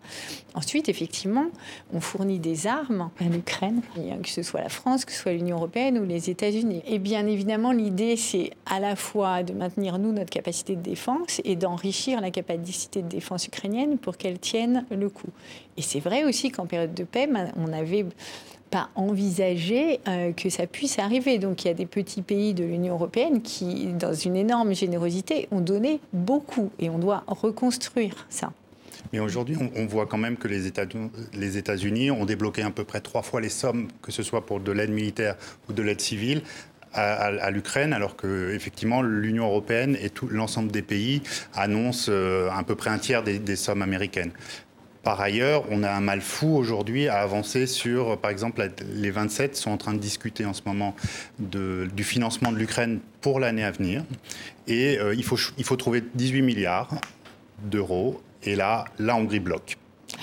[0.54, 1.46] Ensuite, effectivement,
[1.92, 3.82] on fournit des armes à l'Ukraine,
[4.22, 6.82] que ce soit la France, que ce soit l'Union européenne ou les États-Unis.
[6.86, 11.40] Et bien évidemment, l'idée, c'est à la fois de maintenir, nous, notre capacité de défense
[11.44, 15.28] et d'enrichir la capacité de défense ukrainienne pour qu'elle tienne le coup.
[15.76, 18.06] Et c'est vrai aussi qu'en période de paix, on avait
[18.70, 21.38] pas envisagé euh, que ça puisse arriver.
[21.38, 25.48] Donc il y a des petits pays de l'Union européenne qui, dans une énorme générosité,
[25.50, 28.52] ont donné beaucoup et on doit reconstruire ça.
[29.12, 30.66] Mais aujourd'hui, on, voit quand même que les
[31.56, 34.72] États-Unis ont débloqué à peu près trois fois les sommes, que ce soit pour de
[34.72, 35.36] l'aide militaire
[35.68, 36.42] ou de l'aide civile,
[36.96, 41.22] à, l'Ukraine, alors que effectivement l'Union européenne et tout l'ensemble des pays
[41.54, 44.32] annoncent euh, à peu près un tiers des sommes américaines.
[45.06, 49.54] Par ailleurs, on a un mal fou aujourd'hui à avancer sur, par exemple, les 27
[49.54, 50.96] sont en train de discuter en ce moment
[51.38, 54.02] du financement de l'Ukraine pour l'année à venir.
[54.66, 56.90] Et euh, il, faut, il faut trouver 18 milliards
[57.62, 58.20] d'euros.
[58.42, 59.76] Et là, la Hongrie bloque.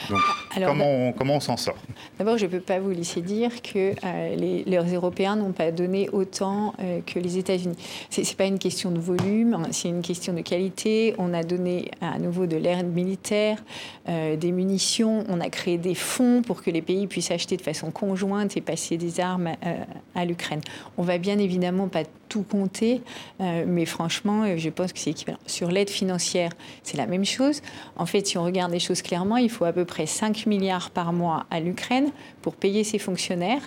[0.10, 0.20] Donc,
[0.66, 1.78] comment, on, comment on s'en sort?
[2.18, 5.72] D'abord, je ne peux pas vous laisser dire que euh, les, les, Européens n'ont pas
[5.72, 7.76] donné autant euh, que les États-Unis.
[8.10, 11.16] Ce n'est pas une question de volume, hein, c'est une question de qualité.
[11.18, 13.64] On a donné à nouveau de l'aide militaire,
[14.10, 17.62] euh, des munitions, on a créé des fonds pour que les pays puissent acheter de
[17.62, 20.62] façon conjointe et passer des armes à, à l'Ukraine.
[20.98, 22.04] On va bien évidemment pas
[22.34, 23.02] tout compter,
[23.40, 25.38] mais franchement, je pense que c'est équivalent.
[25.46, 27.62] Sur l'aide financière, c'est la même chose.
[27.96, 30.90] En fait, si on regarde les choses clairement, il faut à peu près 5 milliards
[30.90, 32.10] par mois à l'Ukraine
[32.42, 33.62] pour payer ses fonctionnaires,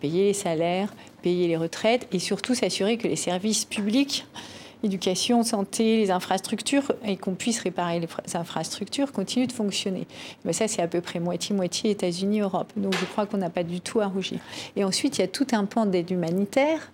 [0.00, 4.24] payer les salaires, payer les retraites et surtout s'assurer que les services publics
[4.82, 10.06] éducation, santé, les infrastructures, et qu'on puisse réparer les infrastructures, continuent de fonctionner.
[10.44, 12.72] Mais ça, c'est à peu près moitié-moitié États-Unis, Europe.
[12.76, 14.38] Donc je crois qu'on n'a pas du tout à rougir.
[14.76, 16.92] Et ensuite, il y a tout un pan d'aide humanitaire,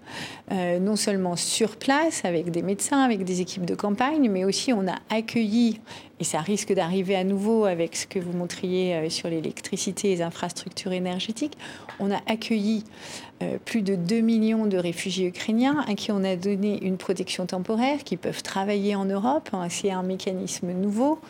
[0.53, 4.73] euh, non seulement sur place, avec des médecins, avec des équipes de campagne, mais aussi
[4.73, 5.81] on a accueilli
[6.21, 10.17] et ça risque d'arriver à nouveau avec ce que vous montriez euh, sur l'électricité et
[10.17, 11.57] les infrastructures énergétiques.
[12.01, 12.85] On a accueilli
[13.43, 17.47] euh, plus de 2 millions de réfugiés ukrainiens à qui on a donné une protection
[17.47, 19.51] temporaire, qui peuvent travailler en Europe.
[19.53, 21.21] Hein, c'est un mécanisme nouveau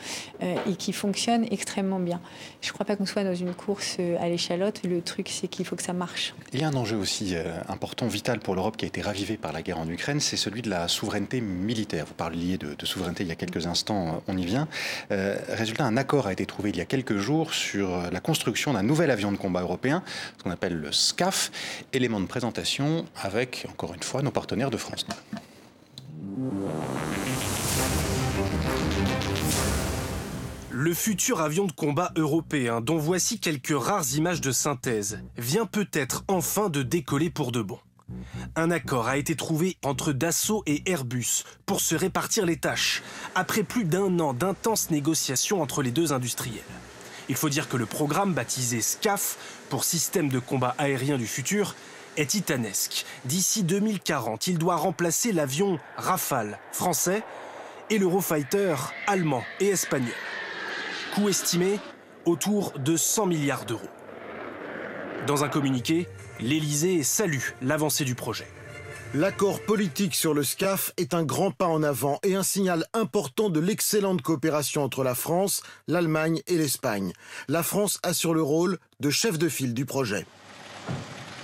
[0.43, 2.21] euh, et qui fonctionne extrêmement bien.
[2.63, 4.83] Je ne crois pas qu'on soit dans une course à l'échalote.
[4.85, 6.35] Le truc, c'est qu'il faut que ça marche.
[6.53, 7.35] Il y a un enjeu aussi
[7.69, 10.63] important, vital pour l'Europe qui a été ravivé par la guerre en Ukraine, c'est celui
[10.63, 12.07] de la souveraineté militaire.
[12.07, 14.69] Vous parliez de, de souveraineté il y a quelques instants, on y vient.
[15.11, 18.83] Résultat, un accord a été trouvé il y a quelques jours sur la construction d'un
[18.83, 20.03] nouvel avion de combat européen,
[20.37, 21.51] ce qu'on appelle le SCAF
[21.93, 25.07] élément de présentation avec, encore une fois, nos partenaires de France
[30.71, 36.25] Le futur avion de combat européen, dont voici quelques rares images de synthèse, vient peut-être
[36.29, 37.79] enfin de décoller pour de bon.
[38.57, 43.03] Un accord a été trouvé entre Dassault et Airbus pour se répartir les tâches,
[43.35, 46.63] après plus d'un an d'intenses négociations entre les deux industriels.
[47.29, 49.37] Il faut dire que le programme baptisé SCAF,
[49.69, 51.75] pour Système de combat aérien du futur,
[52.17, 53.05] est titanesque.
[53.27, 57.23] D'ici 2040, il doit remplacer l'avion Rafale français
[57.91, 58.75] et l'Eurofighter
[59.07, 60.15] allemand et espagnol.
[61.15, 61.79] Coût estimé
[62.25, 63.89] autour de 100 milliards d'euros.
[65.27, 66.09] Dans un communiqué,
[66.41, 68.47] l'Elysée salue l'avancée du projet.
[69.15, 73.49] L'accord politique sur le SCAF est un grand pas en avant et un signal important
[73.49, 77.15] de l'excellente coopération entre la France, l'Allemagne et l'Espagne.
[77.49, 80.27] La France assure le rôle de chef de file du projet.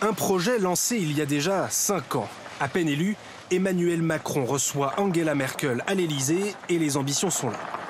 [0.02, 2.28] Un projet lancé il y a déjà cinq ans.
[2.60, 3.16] À peine élu,
[3.50, 7.83] Emmanuel Macron reçoit Angela Merkel à l'Elysée et les ambitions sont là.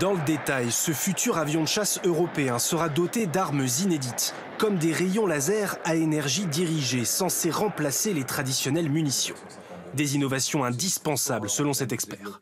[0.00, 4.92] Dans le détail, ce futur avion de chasse européen sera doté d'armes inédites, comme des
[4.92, 9.34] rayons laser à énergie dirigée censés remplacer les traditionnelles munitions.
[9.94, 12.40] Des innovations indispensables selon cet expert.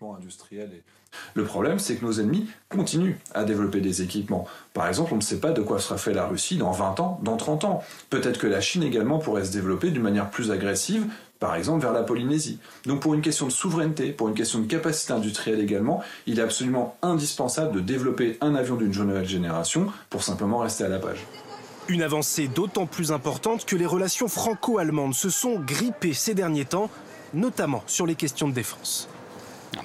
[1.34, 4.46] Le problème, c'est que nos ennemis continuent à développer des équipements.
[4.74, 7.20] Par exemple, on ne sait pas de quoi sera fait la Russie dans 20 ans,
[7.22, 7.82] dans 30 ans.
[8.10, 11.06] Peut-être que la Chine également pourrait se développer d'une manière plus agressive,
[11.38, 12.58] par exemple vers la Polynésie.
[12.84, 16.42] Donc pour une question de souveraineté, pour une question de capacité industrielle également, il est
[16.42, 21.18] absolument indispensable de développer un avion d'une nouvelle génération pour simplement rester à la page.
[21.88, 26.90] Une avancée d'autant plus importante que les relations franco-allemandes se sont grippées ces derniers temps,
[27.32, 29.08] notamment sur les questions de défense.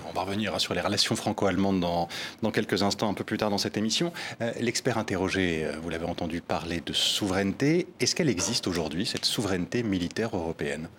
[0.10, 2.08] on va revenir sur les relations franco-allemandes dans,
[2.42, 4.12] dans, quelques instants, un peu plus tard dans cette émission.
[4.42, 7.86] Euh, l'expert interrogé, euh, vous l'avez entendu parler de souveraineté.
[8.00, 10.90] Est-ce qu'elle existe aujourd'hui, cette souveraineté militaire européenne?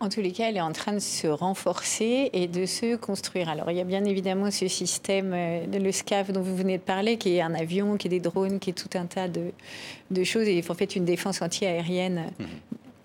[0.00, 3.48] En tous les cas, elle est en train de se renforcer et de se construire.
[3.48, 6.82] Alors, il y a bien évidemment ce système euh, le SCAF dont vous venez de
[6.82, 10.24] parler, qui est un avion, qui est des drones, qui est tout un tas de,
[10.24, 10.46] choses.
[10.48, 12.44] Et il en fait une défense anti-aérienne mmh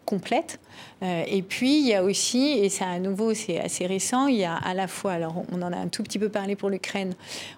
[0.06, 0.60] complète.
[1.04, 4.38] Euh, et puis, il y a aussi, et ça à nouveau, c'est assez récent, il
[4.38, 6.70] y a à la fois, alors on en a un tout petit peu parlé pour
[6.70, 7.14] l'Ukraine,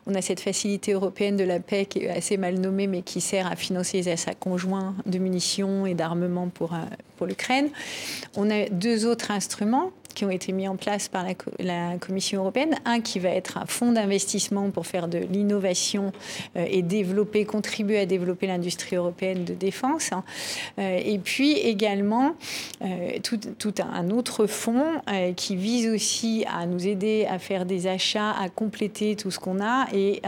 [0.07, 3.21] on a cette facilité européenne de la paix qui est assez mal nommée, mais qui
[3.21, 6.77] sert à financer les achats conjoints de munitions et d'armement pour, euh,
[7.17, 7.69] pour l'Ukraine.
[8.35, 11.25] On a deux autres instruments qui ont été mis en place par
[11.59, 12.75] la, Commission européenne.
[12.85, 16.13] Un qui va être un fonds d'investissement pour faire de l'innovation
[16.55, 20.11] euh, et développer, contribuer à développer l'industrie européenne de défense.
[20.13, 20.23] Hein.
[20.77, 22.34] Et puis également
[22.81, 25.01] euh, tout, un autre fonds
[25.35, 29.61] qui vise aussi à nous aider à faire des achats, à compléter tout ce qu'on
[29.61, 30.21] a et,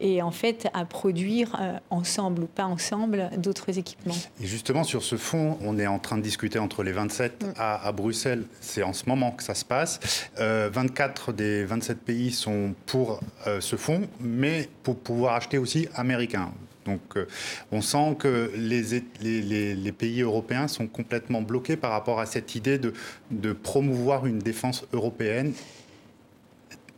[0.00, 1.58] et en fait à produire
[1.90, 4.14] ensemble ou pas ensemble d'autres équipements.
[4.42, 7.52] Et justement sur ce fonds, on est en train de discuter entre les 27 mm.
[7.56, 8.44] à, à Bruxelles.
[8.60, 10.00] C'est en ce moment que ça se passe.
[10.38, 15.88] 24 euh, des 27 pays sont pour euh, ce fonds, mais pour pouvoir acheter aussi
[15.94, 16.50] américain.
[16.86, 17.26] Donc euh,
[17.72, 23.52] on sent que les, pays européens sont complètement bloqués par rapport à cette idée de
[23.52, 25.52] promouvoir une défense européenne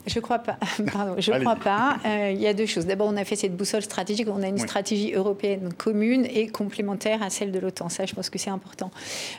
[0.06, 0.58] je crois pas.
[0.92, 1.98] Pardon, je crois pas.
[2.04, 2.86] Euh, il y a deux choses.
[2.86, 4.26] D'abord, on a fait cette boussole stratégique.
[4.28, 7.88] On a une stratégie européenne commune et complémentaire à celle de l'OTAN.
[7.88, 8.90] Ça, je pense que c'est important.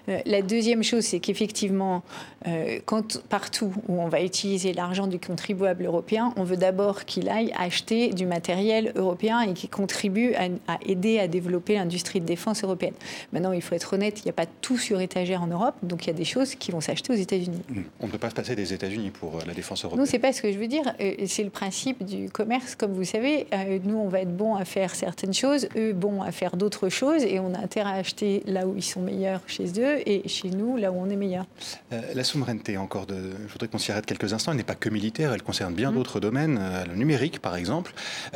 [0.10, 2.04] Euh, la deuxième chose, c'est qu'effectivement,
[2.48, 7.30] euh, quand partout où on va utiliser l'argent du contribuable européen, on veut d'abord qu'il
[7.30, 12.26] aille acheter du matériel européen et qui contribue à, à aider à développer l'industrie de
[12.26, 12.94] défense européenne.
[13.34, 16.06] Maintenant, il faut être honnête, il n'y a pas tout sur étagère en Europe, donc
[16.06, 17.62] il y a des choses qui vont s'acheter aux États-Unis.
[18.00, 20.06] On ne peut pas se passer des États-Unis pour la défense européenne.
[20.06, 22.94] Non, c'est pas ce que je veux dire, euh, c'est le principe du commerce, comme
[22.94, 23.48] vous savez.
[23.54, 26.90] Euh, nous, on va être bon à faire certaines choses, eux, bons à faire d'autres
[26.90, 30.28] choses, et on a intérêt à acheter là où ils sont meilleurs chez eux, et
[30.28, 31.46] chez nous, là où on est meilleur.
[31.92, 33.16] Euh, la souveraineté, encore, de,
[33.48, 35.92] je voudrais qu'on s'y arrête quelques instants, elle n'est pas que militaire, elle concerne bien
[35.92, 35.96] mmh.
[35.96, 37.94] d'autres domaines, le numérique, par exemple.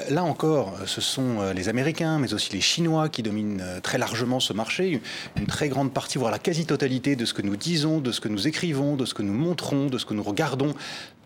[0.09, 4.53] là encore, ce sont les Américains, mais aussi les Chinois qui dominent très largement ce
[4.53, 5.01] marché.
[5.37, 8.27] Une très grande partie, voire la quasi-totalité de ce que nous disons, de ce que
[8.27, 10.73] nous écrivons, de ce que nous montrons, de ce que nous regardons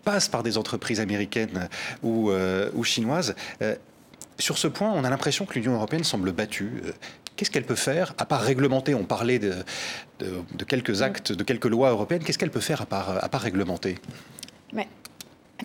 [0.04, 1.70] passe par des entreprises américaines
[2.04, 3.36] ou, euh, ou chinoises.
[3.62, 3.76] Euh,
[4.40, 6.82] sur ce point, on a l'impression que l'Union européenne semble battue.
[6.86, 6.92] Euh,
[7.36, 8.96] qu'est-ce qu'elle peut faire, à part réglementer?
[8.96, 9.54] On parlait de,
[10.20, 12.24] de, quelques actes, de quelques lois européennes.
[12.24, 13.98] Qu'est-ce qu'elle peut faire à part, à part réglementer?
[14.74, 14.88] Mais,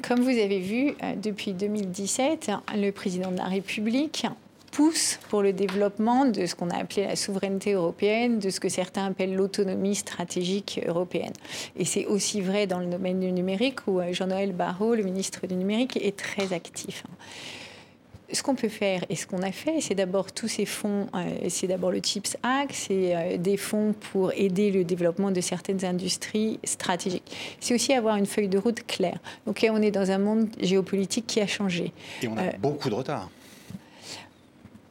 [0.07, 4.27] Comme vous avez vu, depuis 2017, le président de la République
[4.76, 8.68] pousse pour le développement de ce qu'on a appelé la souveraineté européenne, de ce que
[8.68, 11.32] certains appellent l'autonomie stratégique européenne.
[11.78, 15.46] Et c'est aussi vrai dans le domaine du numérique où euh, Jean-Noël Barrot, le ministre
[15.46, 17.04] du numérique, est très actif
[18.32, 21.46] ce qu'on peut faire et ce qu'on a fait, c'est d'abord tous ces fonds, euh,
[21.48, 25.84] c'est d'abord le CHIPS Act, c'est euh, des fonds pour aider le développement de certaines
[25.84, 27.56] industries stratégiques.
[27.60, 29.18] C'est aussi avoir une feuille de route claire.
[29.46, 31.92] Donc on est dans un monde géopolitique qui a changé.
[32.20, 33.30] Et on a beaucoup de retard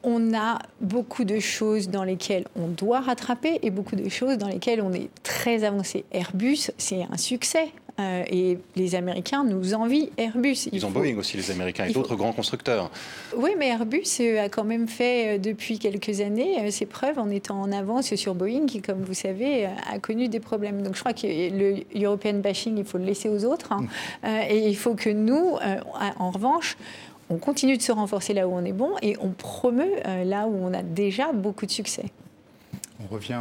[0.06, 4.48] on a beaucoup de choses dans lesquelles on doit rattraper et beaucoup de choses dans
[4.48, 6.04] lesquelles on est très avancé.
[6.12, 7.72] Airbus, c'est un succès.
[7.98, 10.68] Euh, et les Américains nous envient Airbus.
[10.70, 12.90] Ils ont Boeing aussi, les Américains, et d'autres grands constructeurs.
[13.34, 17.30] Oui, mais Airbus euh, a quand même fait euh, depuis quelques années ses preuves en
[17.30, 20.82] étant en avance sur Boeing, qui, comme vous savez, a connu des problèmes.
[20.82, 23.72] Donc je crois que le European bashing, il faut le laisser aux autres.
[23.72, 23.86] Hein.
[24.22, 24.28] Mm.
[24.50, 25.56] et il faut que nous,
[26.18, 26.76] en revanche,
[27.30, 30.46] on continue de se renforcer là où on est bon et on promeut euh, là
[30.46, 32.04] où on a déjà beaucoup de succès.
[32.98, 33.40] On revient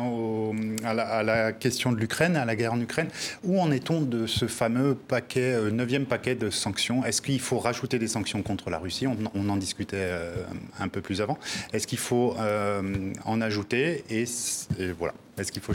[0.84, 3.08] à, la, question de l'Ukraine, à la guerre en Ukraine.
[3.46, 7.06] Où en est-on de ce fameux paquet, euh, neuvième paquet de sanctions?
[7.06, 9.08] Est-ce qu'il faut rajouter des sanctions contre la Russie?
[9.08, 10.44] On, en discutait euh,
[10.78, 11.38] un peu plus avant.
[11.72, 12.36] Est-ce qu'il faut
[13.24, 14.04] en ajouter?
[14.10, 14.26] Et,
[15.00, 15.14] voilà.
[15.38, 15.74] Est-ce qu'il faut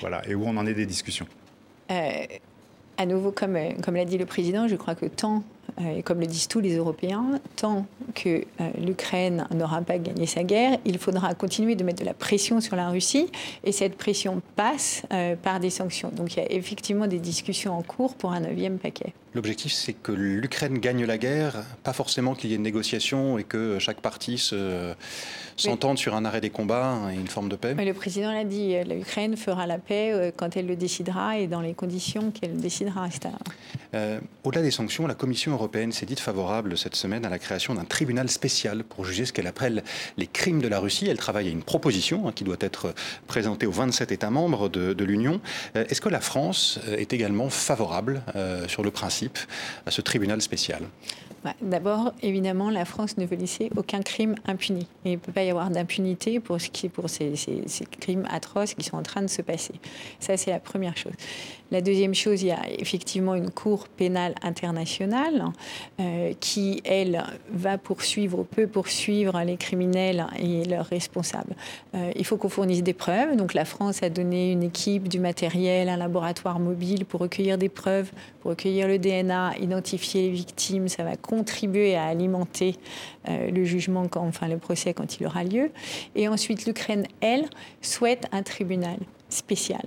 [0.00, 1.26] voilà et où on en est des discussions?
[1.88, 5.42] À nouveau, comme, comme l'a dit le président, je crois que tant
[5.80, 10.44] et comme le disent tous les Européens, tant que euh, l'Ukraine n'aura pas gagné sa
[10.44, 13.28] guerre, il faudra continuer de mettre de la pression sur la Russie,
[13.64, 16.10] et cette pression passe euh, par des sanctions.
[16.10, 19.12] Donc il y a effectivement des discussions en cours pour un neuvième paquet.
[19.34, 23.42] L'objectif, c'est que l'Ukraine gagne la guerre, pas forcément qu'il y ait une négociation et
[23.42, 24.38] que chaque partie
[25.56, 27.74] s'entende sur un arrêt des combats et une forme de paix.
[27.74, 31.60] Mais le président l'a dit, l'Ukraine fera la paix quand elle le décidera et dans
[31.60, 33.08] les conditions qu'elle décidera.
[34.44, 37.84] Au-delà des sanctions, la Commission européenne s'est dite favorable cette semaine à la création d'un
[37.84, 39.82] tribunal spécial pour juger ce qu'elle appelle
[40.16, 41.08] les crimes de la Russie.
[41.08, 42.94] Elle travaille à une proposition hein, qui doit être
[43.26, 45.40] présentée aux 27 États membres de, l'Union.
[45.76, 48.22] Euh, est-ce que la France euh, est également favorable
[48.68, 49.38] sur le principe
[49.86, 50.82] à ce tribunal spécial?
[51.62, 54.86] D'abord, évidemment, la France ne veut laisser aucun crime impuni.
[55.04, 57.32] il ne peut pas y avoir d'impunité pour, ces,
[58.00, 59.74] crimes atroces qui sont en train de se passer.
[60.20, 61.12] Ça, c'est la première chose.
[61.70, 65.46] La deuxième chose, il y a effectivement une Cour pénale internationale
[66.00, 71.56] euh, qui, elle, va poursuivre ou peut poursuivre les criminels et leurs responsables.
[71.94, 73.36] Euh, il faut qu'on fournisse des preuves.
[73.36, 77.68] Donc la France a donné une équipe, du matériel, un laboratoire mobile pour recueillir des
[77.68, 78.10] preuves,
[78.44, 80.88] pour recueillir le DNA, identifier les victimes.
[80.88, 82.76] Ça va contribuer à alimenter
[83.30, 85.70] euh, le jugement, enfin le procès quand il aura lieu.
[86.14, 87.46] Et ensuite, l'Ukraine, elle,
[87.80, 88.98] souhaite un tribunal
[89.30, 89.80] spécial.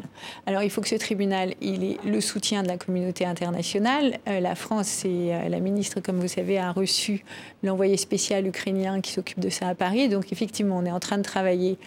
[0.48, 4.18] Alors il faut que ce tribunal il ait le soutien de la communauté internationale.
[4.28, 7.24] Euh, la France et euh, la ministre, comme vous savez, a reçu
[7.62, 10.10] l'envoyé spécial ukrainien qui s'occupe de ça à Paris.
[10.10, 11.78] Donc effectivement, on est en train de travailler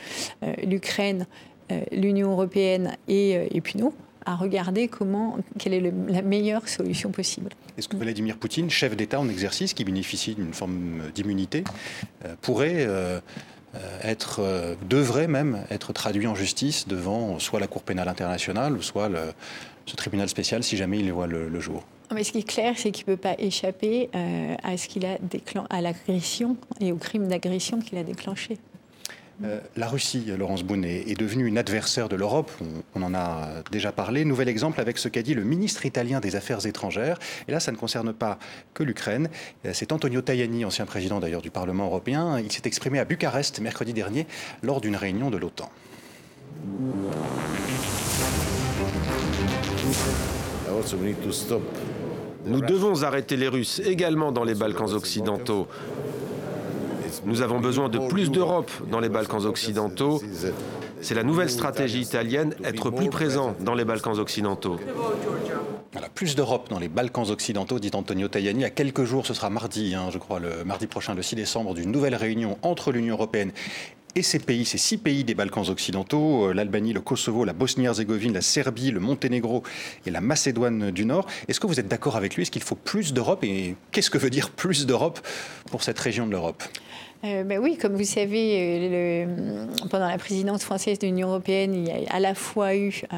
[0.63, 1.27] l'Ukraine,
[1.91, 3.93] l'Union européenne et, et puis nous
[4.27, 7.51] à regarder comment, quelle est la meilleure solution possible.
[7.79, 11.65] Est-ce que Vladimir Poutine, chef d'État en exercice, qui bénéficie d'une forme d'immunité,
[12.43, 12.87] pourrait
[13.77, 18.73] euh, être, euh, devrait même être traduit en justice devant soit la Cour pénale internationale
[18.73, 19.33] ou soit le,
[19.87, 21.85] ce tribunal spécial si jamais il voit le, jour?
[22.13, 25.07] Mais ce qui est clair, c'est qu'il ne peut pas échapper euh, à ce qu'il
[25.07, 25.19] a
[25.71, 28.59] à l'agression et au crime d'agression qu'il a déclenché.
[29.43, 32.51] Euh, la Russie, Laurence Boone, est, devenue une adversaire de l'Europe.
[32.95, 34.25] On, en a déjà parlé.
[34.25, 37.19] Nouvel exemple avec ce qu'a dit le ministre italien des Affaires étrangères.
[37.49, 38.39] Et là, ça ne concerne pas
[38.75, 39.31] que l'Ukraine.
[39.65, 42.39] Euh, c'est Antonio Tajani, ancien président d'ailleurs du Parlement européen.
[42.39, 44.27] Il s'est exprimé à Bucarest mercredi dernier
[44.63, 45.71] lors d'une réunion de l'OTAN.
[52.47, 55.67] Nous devons arrêter les Russes également dans les Balkans occidentaux.
[57.25, 60.23] Nous avons besoin de plus d'Europe dans les Balkans occidentaux.
[61.01, 64.79] C'est la nouvelle stratégie italienne, être plus présent dans les Balkans occidentaux.
[66.15, 68.65] Plus d'Europe dans les Balkans occidentaux, dit Antonio Tajani.
[68.65, 71.75] À quelques jours, ce sera mardi, hein, je crois, le mardi prochain, le 6 décembre,
[71.75, 73.53] d'une nouvelle réunion entre l'Union européenne
[74.15, 78.33] et ces pays, ces six pays des Balkans occidentaux, euh, l'Albanie, le Kosovo, la Bosnie-Herzégovine,
[78.33, 79.63] la Serbie, le Monténégro
[80.07, 81.27] et la Macédoine du Nord.
[81.49, 82.43] Est-ce que vous êtes d'accord avec lui?
[82.43, 83.45] Est-ce qu'il faut plus d'Europe?
[83.45, 85.21] Et qu'est-ce que veut dire plus d'Europe
[85.71, 86.63] pour cette région de l'Europe?
[87.23, 91.91] Ben oui, comme vous savez, euh, pendant la présidence française de l'Union européenne, il y
[91.91, 93.17] a à la fois eu euh,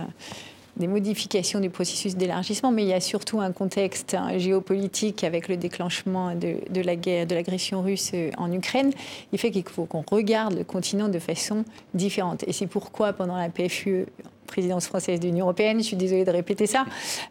[0.76, 5.46] des modifications du processus d'élargissement, mais il y a surtout un contexte hein, géopolitique avec
[5.46, 8.92] le déclenchement de, de la guerre, de l'agression russe en Ukraine.
[9.32, 12.42] Il fait qu'il faut qu'on regarde le continent de façon différente.
[12.48, 14.06] Et c'est pourquoi, pendant la PFUE
[14.52, 16.84] présidence française de l'Union européenne, je suis désolée de répéter ça,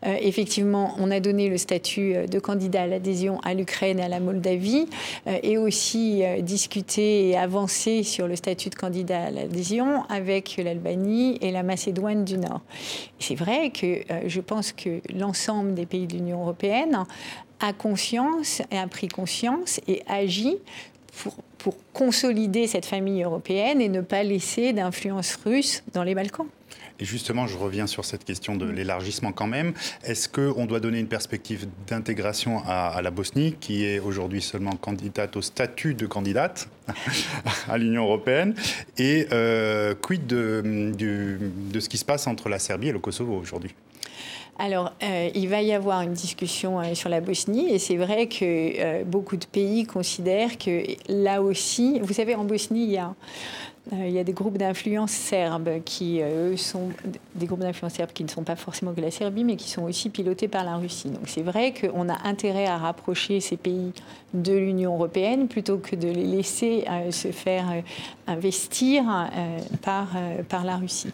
[0.06, 4.04] euh, effectivement, on a donné le statut euh, de candidat à l'adhésion à l'Ukraine et
[4.04, 4.88] à la Moldavie,
[5.28, 11.38] euh, et aussi discuté et avancé sur le statut de candidat à l'adhésion avec l'Albanie
[11.42, 12.62] et la Macédoine du Nord.
[13.20, 17.06] C'est vrai que je pense que l'ensemble des pays de l'Union européenne
[17.60, 20.58] a conscience et a pris conscience et agit
[21.22, 26.48] pour, pour, consolider cette famille européenne et ne pas laisser d'influence russe dans les Balkans.
[27.02, 29.74] Et justement, je reviens sur cette question de l'élargissement quand même.
[30.04, 35.36] Est-ce qu'on doit donner une perspective d'intégration à, la Bosnie, qui est aujourd'hui seulement candidate
[35.36, 36.70] au statut de candidate
[37.68, 38.54] à l'Union européenne
[39.00, 43.36] Et euh, quid de, de ce qui se passe entre la Serbie et le Kosovo
[43.36, 43.74] aujourd'hui?
[44.60, 48.28] Alors, euh, il va y avoir une discussion euh, sur la Bosnie et c'est vrai
[48.28, 53.08] que beaucoup de pays considèrent que là aussi, vous savez, en Bosnie, il y a
[53.08, 56.90] euh, il y a des groupes d'influence serbes qui, euh, sont
[57.34, 59.84] des groupes d'influence serbes qui ne sont pas forcément que la Serbie, mais qui sont
[59.84, 61.10] aussi pilotés par la Russie.
[61.10, 63.92] Donc c'est vrai qu'on a intérêt à rapprocher ces pays
[64.36, 67.66] de l'Union européenne plutôt que de les laisser euh, se faire
[68.28, 69.04] investir
[69.82, 70.10] par,
[70.48, 71.12] par la Russie.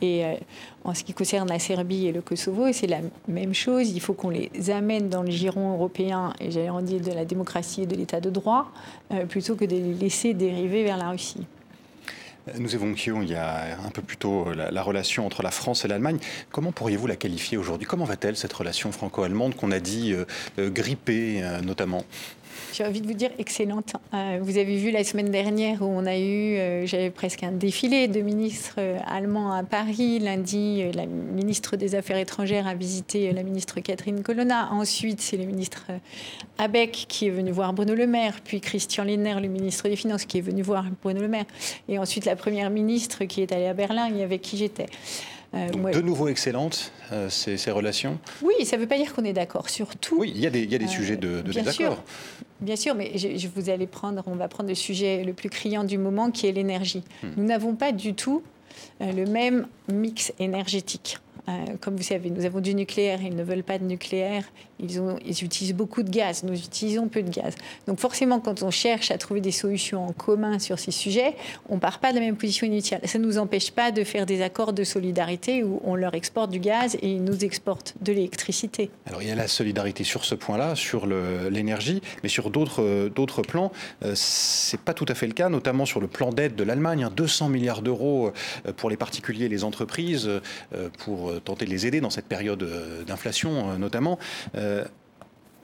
[0.00, 0.22] Et
[0.84, 3.90] en ce qui concerne la Serbie et le Kosovo, c'est la même chose.
[3.90, 7.82] Il faut qu'on les amène dans le giron européen, et j'allais dire de la démocratie
[7.82, 8.70] et de l'état de droit,
[9.28, 11.44] plutôt que de les laisser dériver vers la Russie.
[12.58, 15.88] Nous évoquions il y a un peu plus tôt la, relation entre la France et
[15.88, 16.18] l'Allemagne.
[16.50, 17.86] Comment pourriez-vous la qualifier aujourd'hui?
[17.86, 20.24] Comment va-t-elle cette relation franco-allemande qu'on a dit euh,
[20.58, 22.04] euh, grippée euh, notamment?
[22.72, 23.94] J'ai envie de vous dire excellente.
[24.14, 27.52] Euh, vous avez vu la semaine dernière où on a eu, euh, j'avais presque un
[27.52, 30.18] défilé de ministres euh, allemands à Paris.
[30.18, 34.68] Lundi, la ministre des Affaires étrangères a visité la ministre Catherine Colonna.
[34.72, 35.86] Ensuite, c'est le ministre
[36.58, 40.24] Abeck qui est venu voir Bruno Le Maire, puis Christian Lindner, le ministre des Finances,
[40.24, 41.46] qui est venu voir Bruno Le Maire,
[41.88, 44.86] et ensuite la première ministre qui est allée à Berlin et avec qui j'étais.
[45.52, 46.92] Donc, de nouveau excellentes,
[47.28, 50.20] ces, ces, relations Oui, ça ne veut pas dire qu'on est d'accord sur tout.
[50.20, 52.02] Oui, il y a des, y a des sujets de, de désaccord.
[52.60, 55.82] Bien sûr, mais je, vous allez prendre, on va prendre le sujet le plus criant
[55.82, 57.02] du moment, qui est l'énergie.
[57.24, 57.30] Hmm.
[57.36, 58.44] Nous n'avons pas du tout
[59.00, 61.18] le même mix énergétique.
[61.48, 64.44] Euh, comme vous savez, nous avons du nucléaire, ils ne veulent pas de nucléaire,
[64.78, 67.54] ils, ont, ils, utilisent beaucoup de gaz, nous utilisons peu de gaz.
[67.86, 71.34] Donc forcément, quand on cherche à trouver des solutions en commun sur ces sujets,
[71.68, 73.00] on ne part pas de la même position initiale.
[73.04, 76.50] Ça ne nous empêche pas de faire des accords de solidarité où on leur exporte
[76.50, 78.90] du gaz et ils nous exportent de l'électricité.
[79.06, 83.72] Alors il y a la solidarité sur ce point-là, sur l'énergie, mais sur d'autres plans,
[84.04, 86.64] euh, ce n'est pas tout à fait le cas, notamment sur le plan d'aide de
[86.64, 88.32] l'Allemagne, 200 hein, milliards d'euros
[88.66, 90.28] euh, pour les particuliers et les entreprises,
[90.98, 94.18] pour tenter de les aider dans cette période euh, d'inflation euh, notamment
[94.56, 94.84] euh,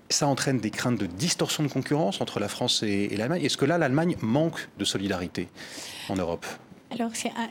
[0.08, 3.44] ça entraîne des craintes de distorsion de concurrence entre la France et, l'Allemagne.
[3.44, 5.48] Est-ce que là, l'Allemagne manque de solidarité
[6.08, 6.46] en Europe?
[6.92, 7.48] Alors, c'est un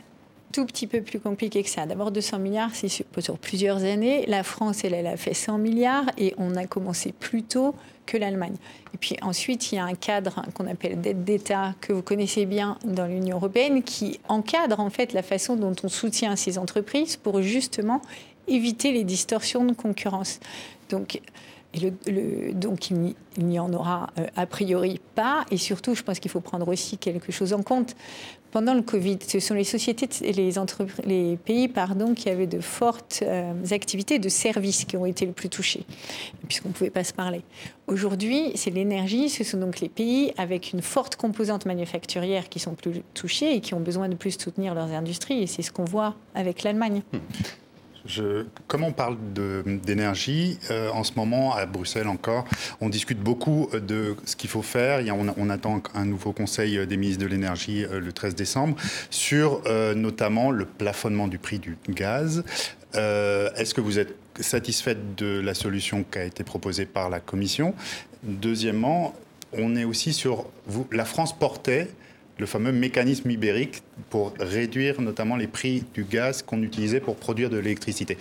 [0.52, 1.84] tout petit peu plus compliqué que ça.
[1.84, 3.04] D'abord, 200 milliards, c'est sur,
[3.38, 4.24] plusieurs années.
[4.26, 7.74] La France, elle, elle a fait 100 milliards et on a commencé plus tôt
[8.06, 8.54] que l'Allemagne.
[8.94, 12.46] Et puis ensuite, il y a un cadre qu'on appelle d'aide d'État que vous connaissez
[12.46, 17.16] bien dans l'Union européenne qui encadre en fait la façon dont on soutient ces entreprises
[17.16, 18.00] pour justement
[18.48, 20.40] éviter les distorsions de concurrence.
[20.88, 21.20] Donc,
[22.54, 25.44] donc il n'y en aura euh, a priori pas.
[25.50, 27.96] Et surtout, je pense qu'il faut prendre aussi quelque chose en compte.
[28.56, 30.08] Pendant le Covid, ce sont les sociétés
[31.04, 35.32] les pays pardon, qui avaient de fortes euh, activités de services qui ont été le
[35.32, 35.84] plus touchés,
[36.48, 37.42] puisqu'on ne pouvait pas se parler.
[37.86, 42.74] Aujourd'hui, c'est l'énergie, ce sont donc les pays avec une forte composante manufacturière qui sont
[42.74, 45.42] plus touchés et qui ont besoin de plus soutenir leurs industries.
[45.42, 47.02] Et c'est ce qu'on voit avec l'Allemagne.
[47.12, 47.18] Hmm.
[48.06, 49.16] Je, comme on parle
[49.84, 52.44] d'énergie, euh, en ce moment, à Bruxelles encore,
[52.80, 55.02] on discute beaucoup de ce qu'il faut faire.
[55.36, 58.76] On, attend un nouveau conseil des ministres de l'énergie euh, le 13 décembre
[59.10, 62.44] sur euh, notamment le plafonnement du prix du gaz.
[62.94, 67.74] Est-ce que vous êtes satisfaite de la solution qui a été proposée par la Commission?
[68.22, 69.14] Deuxièmement,
[69.52, 70.46] on est aussi sur...
[70.92, 71.88] La France portait
[72.38, 77.50] le fameux mécanisme ibérique pour réduire notamment les prix du gaz qu'on utilisait pour produire
[77.50, 78.18] de l'électricité.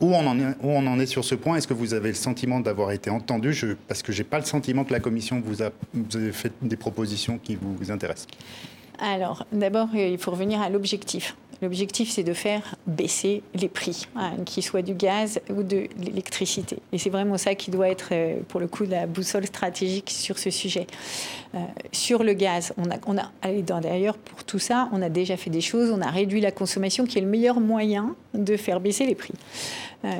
[0.00, 1.56] Où on, en est, sur ce point?
[1.56, 3.54] Est-ce que vous avez le sentiment d'avoir été entendu?
[3.88, 6.52] Parce que je n'ai pas le sentiment que la Commission vous a, vous a fait
[6.62, 8.26] des propositions qui vous intéressent.
[8.98, 11.36] Alors, d'abord, il faut revenir à l'objectif.
[11.62, 16.78] L'objectif, c'est de faire baisser les prix, hein, qu'ils soient du gaz ou de l'électricité.
[16.92, 20.38] Et c'est vraiment ça qui doit être, euh, pour le coup, la boussole stratégique sur
[20.38, 20.86] ce sujet.
[21.54, 21.58] Euh,
[21.92, 25.90] sur le gaz, on a, d'ailleurs, pour tout ça, on a déjà fait des choses.
[25.90, 29.34] On a réduit la consommation, qui est le meilleur moyen de faire baisser les prix.
[30.04, 30.10] Euh,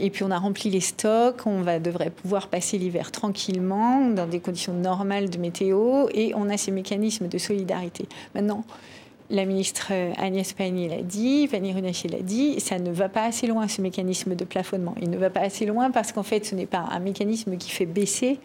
[0.00, 4.26] et puis on a rempli les stocks, on va, devrait pouvoir passer l'hiver tranquillement, dans
[4.26, 8.08] des conditions normales de météo, et on a ces mécanismes de solidarité.
[8.34, 8.64] Maintenant,
[9.32, 13.24] la ministre euh, Agnès Pannier l'a dit, Fanny Runacher l'a dit, ça ne va pas
[13.24, 14.94] assez loin ce mécanisme de plafonnement.
[15.00, 17.70] Il ne va pas assez loin parce qu'en fait, ce n'est pas un mécanisme qui
[17.70, 18.38] fait baisser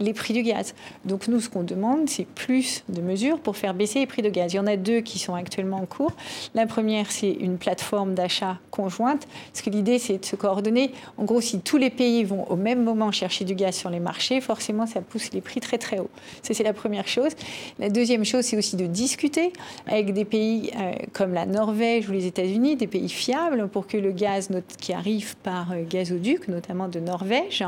[0.00, 0.74] les prix du gaz.
[1.04, 4.30] Donc nous, ce qu'on demande, c'est plus de mesures pour faire baisser les prix de
[4.30, 4.52] gaz.
[4.52, 6.12] Il y en a deux qui sont actuellement en cours.
[6.54, 10.92] La première, c'est une plateforme d'achat conjointe, parce que l'idée, c'est de se coordonner.
[11.16, 14.00] En gros, si tous les pays vont au même moment chercher du gaz sur les
[14.00, 16.10] marchés, forcément, ça pousse les prix très très haut.
[16.42, 17.32] Ça, c'est la première chose.
[17.78, 19.52] La deuxième chose, c'est aussi de discuter
[19.86, 23.96] avec des pays euh, comme la Norvège ou les États-Unis, des pays fiables, pour que
[23.96, 24.48] le gaz
[24.80, 27.64] qui arrive par euh, gazoduc, notamment de Norvège,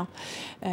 [0.65, 0.69] euh,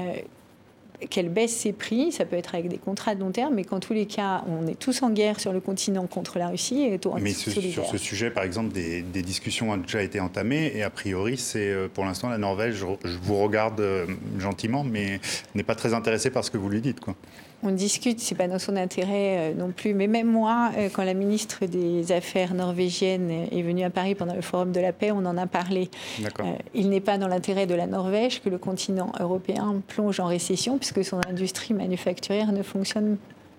[1.11, 2.13] qu'elle baisse ses prix.
[2.13, 4.67] Ça peut être avec des contrats de long terme, mais qu'en tous les cas, on
[4.67, 6.83] est tous en guerre sur le continent contre la Russie.
[6.83, 10.91] Et mais sur ce sujet, par exemple, des, discussions ont déjà été entamées et a
[10.91, 14.07] priori, c'est euh, pour l'instant la Norvège, je, vous regarde euh,
[14.39, 15.21] gentiment, mais
[15.55, 17.01] n'est pas très intéressée par ce que vous lui dites.
[17.01, 17.15] Quoi
[17.63, 19.95] on discute, c'est pas dans son intérêt euh, non plus.
[19.95, 24.35] Mais même moi, euh, quand la ministre des Affaires norvégienne est venue à Paris pendant
[24.35, 25.91] le Forum de la paix, on en a parlé.
[26.21, 30.27] Euh, il n'est pas dans l'intérêt de la Norvège que le continent européen plonge en
[30.27, 33.17] récession, puisque son industrie manufacturière ne fonctionne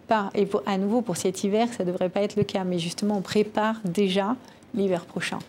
[0.08, 0.30] pas.
[0.34, 2.64] Et à nouveau, pour cet hiver, ça ne devrait pas être le cas.
[2.64, 4.36] Mais justement, on prépare déjà
[4.74, 5.40] l'hiver prochain.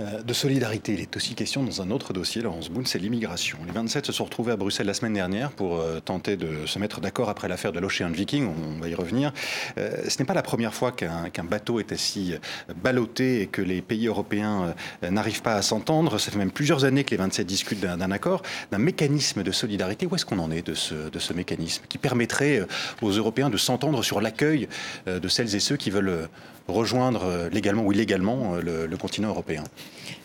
[0.00, 0.94] Euh, de solidarité.
[0.94, 3.58] Il est aussi question dans un autre dossier, Laurence Boone, c'est l'immigration.
[3.64, 6.80] Les 27 se sont retrouvés à Bruxelles la semaine dernière pour euh, tenter de se
[6.80, 9.32] mettre d'accord après l'affaire de l'Ocean Viking, on va y revenir.
[9.78, 12.34] Euh, ce n'est pas la première fois qu'un bateau est ainsi
[12.82, 14.74] ballotté et que les pays européens
[15.08, 16.18] n'arrivent pas à s'entendre.
[16.18, 18.42] Ça fait même plusieurs années que les 27 discutent d'un accord,
[18.72, 20.06] d'un mécanisme de solidarité.
[20.06, 22.66] Où est-ce qu'on en est de ce, de ce mécanisme qui permettrait
[23.00, 24.68] aux Européens de s'entendre sur l'accueil
[25.06, 26.28] de celles et ceux qui veulent
[26.68, 29.64] rejoindre euh, légalement ou illégalement euh, le, continent européen.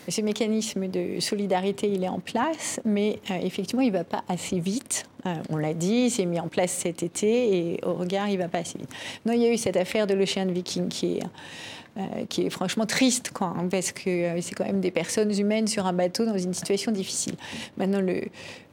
[0.08, 4.24] Ce mécanisme de solidarité, il est en place, mais euh, effectivement, il ne va pas
[4.28, 5.06] assez vite.
[5.50, 8.44] on l'a dit, il s'est mis en place cet été et au regard, il ne
[8.44, 8.90] va pas assez vite.
[9.26, 11.24] Non, il y a eu cette affaire de l'Ocean Viking qui est
[12.30, 15.86] qui est franchement triste, quoi, hein, parce que c'est quand même des personnes humaines sur
[15.86, 17.36] un bateau dans une situation difficile.
[17.78, 18.02] Maintenant,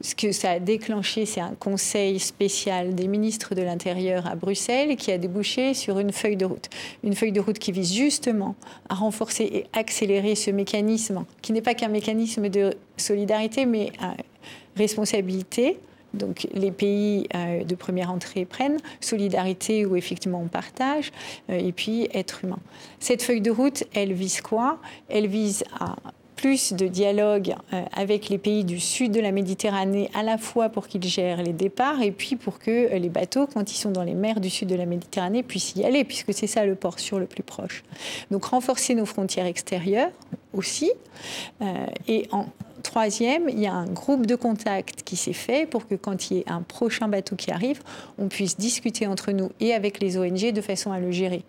[0.00, 4.96] ce que ça a déclenché, c'est un conseil spécial des ministres de l'Intérieur à Bruxelles
[4.96, 6.68] qui a débouché sur une feuille de route.
[7.02, 8.54] Une feuille de route qui vise justement
[8.88, 14.14] à renforcer et accélérer ce mécanisme, qui n'est pas qu'un mécanisme de solidarité, mais à
[14.76, 15.78] responsabilité.
[16.14, 21.12] Donc les pays euh, de première entrée prennent solidarité où effectivement on partage,
[21.50, 22.58] euh, et puis être humain.
[23.00, 24.78] Cette feuille de route, elle vise quoi?
[25.08, 25.96] Elle vise à
[26.36, 30.68] plus de dialogue euh, avec les pays du sud de la Méditerranée, à la fois
[30.68, 34.02] pour qu'ils gèrent les départs et puis pour que les bateaux, quand ils sont dans
[34.02, 36.98] les mers du sud de la Méditerranée, puissent y aller, puisque c'est ça le port
[36.98, 37.84] sur le plus proche.
[38.30, 40.10] Donc renforcer nos frontières extérieures
[40.52, 40.92] aussi.
[42.06, 42.46] Et en
[42.86, 46.38] troisième, il y a un groupe de contact qui s'est fait pour que quand il
[46.38, 47.82] y ait un prochain bateau qui arrive,
[48.18, 51.42] on puisse discuter entre nous et avec les ONG de façon à le gérer.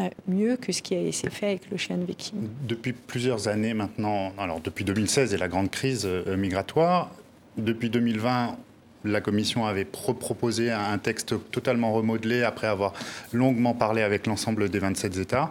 [0.00, 2.48] Euh, mieux que ce qui a été fait avec l'Ocean Viking.
[2.66, 7.10] Depuis plusieurs années maintenant, alors depuis 2016 et la grande crise euh, migratoire,
[7.58, 8.56] depuis 2020,
[9.04, 12.92] la Commission avait proposé un texte totalement remodelé après avoir
[13.32, 15.50] longuement parlé avec l'ensemble des 27 États.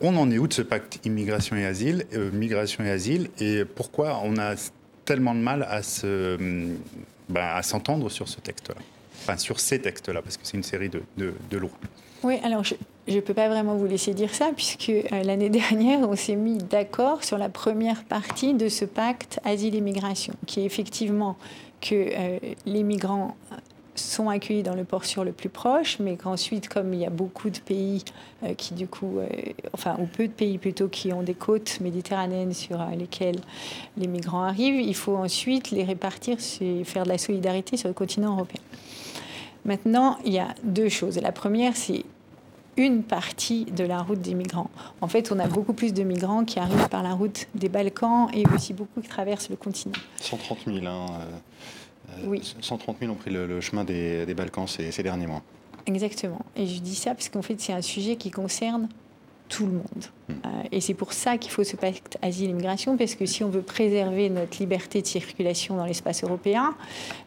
[0.00, 3.64] On en est où de ce pacte immigration et asile, euh, migration et asile, et
[3.64, 4.54] pourquoi on a
[5.04, 6.36] tellement de mal à se,
[7.28, 8.80] ben, à s'entendre sur ce texte-là,
[9.22, 11.70] enfin sur ces textes-là, parce que c'est une série de, de, de lois.
[12.22, 12.74] Oui, alors je
[13.08, 16.58] ne peux pas vraiment vous laisser dire ça, puisque euh, l'année dernière, on s'est mis
[16.58, 21.36] d'accord sur la première partie de ce pacte asile-immigration, qui est effectivement
[21.80, 23.36] que euh, les migrants
[24.02, 27.10] sont accueillis dans le port sur le plus proche, mais qu'ensuite, comme il y a
[27.10, 28.04] beaucoup de pays
[28.42, 29.18] euh, qui, du coup,
[29.72, 33.40] enfin, ou peu de pays plutôt, qui ont des côtes méditerranéennes sur lesquelles
[33.96, 37.94] les migrants arrivent, il faut ensuite les répartir et faire de la solidarité sur le
[37.94, 38.60] continent européen.
[39.64, 41.18] Maintenant, il y a deux choses.
[41.18, 42.04] La première, c'est
[42.76, 44.70] une partie de la route des migrants.
[45.00, 48.28] En fait, on a beaucoup plus de migrants qui arrivent par la route des Balkans
[48.32, 49.94] et aussi beaucoup qui traversent le continent.
[50.20, 51.24] 130 000, hein, euh,
[52.24, 52.54] oui.
[52.60, 55.42] 130 000 ont pris le, chemin des, Balkans ces, ces, derniers mois.
[55.86, 56.44] Exactement.
[56.56, 58.88] Et je dis ça parce qu'en fait, c'est un sujet qui concerne
[59.50, 60.04] tout le monde.
[60.28, 60.32] Hmm.
[60.46, 63.62] Euh, et c'est pour ça qu'il faut ce pacte asile-immigration, parce que si on veut
[63.62, 66.74] préserver notre liberté de circulation dans l'espace européen,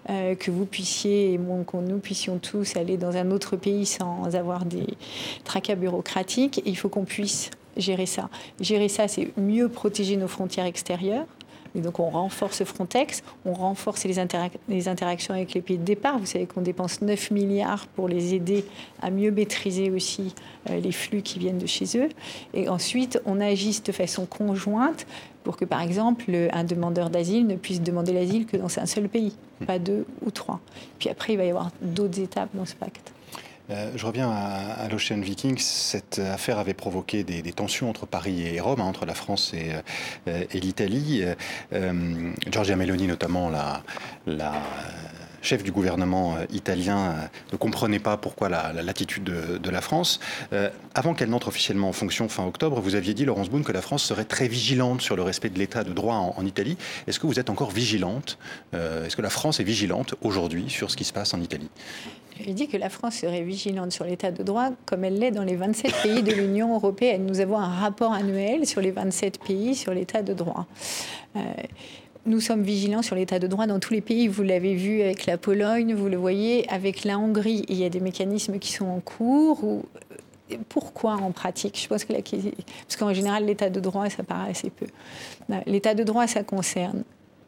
[0.09, 4.33] euh, que vous puissiez, et que nous puissions tous aller dans un autre pays sans
[4.35, 4.87] avoir des
[5.43, 8.29] tracas bureaucratiques, il faut qu'on puisse gérer ça.
[8.59, 11.25] Gérer ça, c'est mieux protéger nos frontières extérieures,
[11.75, 14.15] et donc on renforce Frontex, on renforce les,
[14.69, 16.19] les, interactions avec les pays de départ.
[16.19, 18.65] Vous savez qu'on dépense 9 milliards pour les aider
[19.01, 20.35] à mieux maîtriser aussi
[20.69, 22.09] euh, les flux qui viennent de chez eux.
[22.53, 25.05] Et ensuite, on agisse de façon conjointe
[25.43, 29.09] pour que, par exemple, un demandeur d'asile ne puisse demander l'asile que dans un seul
[29.09, 29.35] pays,
[29.67, 30.59] pas deux ou trois.
[30.99, 33.12] Puis après, il va y avoir d'autres étapes dans ce pacte.
[33.69, 35.57] Euh, je reviens à, l'Ocean Viking.
[35.57, 39.71] Cette affaire avait provoqué des, tensions entre Paris et Rome, hein, entre la France et,
[40.27, 41.23] euh, l'Italie.
[41.71, 43.83] Euh, Giorgia Meloni, notamment, la,
[45.41, 47.15] chef du gouvernement italien,
[47.51, 50.21] ne comprenait pas pourquoi l'attitude de, la France.
[50.95, 53.81] avant qu'elle n'entre officiellement en fonction fin octobre, vous aviez dit, Laurence Boone, que la
[53.81, 56.77] France serait très vigilante sur le respect de l'état de droit en Italie.
[57.07, 58.37] Est-ce que vous êtes encore vigilante
[58.71, 61.69] Est-ce que la France est vigilante aujourd'hui sur ce qui se passe en Italie?
[62.39, 65.43] J'ai dit que la France serait vigilante sur l'état de droit comme elle l'est dans
[65.43, 67.25] les 27 pays de l'Union européenne.
[67.25, 70.65] Nous avons un rapport annuel sur les 27 pays sur l'état de droit.
[71.35, 71.41] Euh,
[72.25, 74.27] nous sommes vigilants sur l'état de droit dans tous les pays.
[74.27, 77.65] Vous l'avez vu avec la Pologne, vous le voyez avec la Hongrie.
[77.67, 79.63] Il y a des mécanismes qui sont en cours.
[79.63, 79.83] Ou...
[80.69, 81.87] Pourquoi en pratique?
[81.89, 82.05] Parce
[82.97, 84.85] qu'en général, l'état de droit, ça paraît assez peu.
[85.65, 87.03] L'état de droit, ça concerne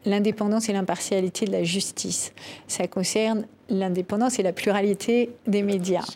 [0.06, 2.32] l'indépendance et l'impartialité de la justice.
[2.68, 6.06] Ça concerne l'indépendance et la pluralité des médias.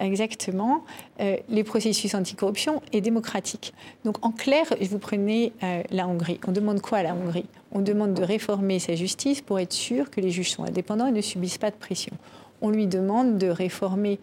[0.00, 0.84] Exactement.
[1.20, 3.72] Euh, les processus anticorruption et démocratiques.
[4.04, 6.38] Donc en clair, vous prenez euh, la Hongrie.
[6.46, 7.46] On demande quoi à la Hongrie?
[7.72, 11.12] On demande de réformer sa justice pour être sûr que les juges sont indépendants et
[11.12, 12.12] ne subissent pas de pression.
[12.60, 14.18] On lui demande de réformer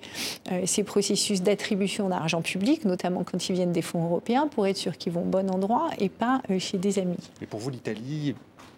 [0.51, 4.77] euh, ses processus d'attribution d'argent public, notamment quand ils viennent des fonds européens, pour être
[4.77, 7.15] sûr qu'ils vont au bon endroit et pas chez des amis.
[7.41, 8.35] Et pour vous, l'Italie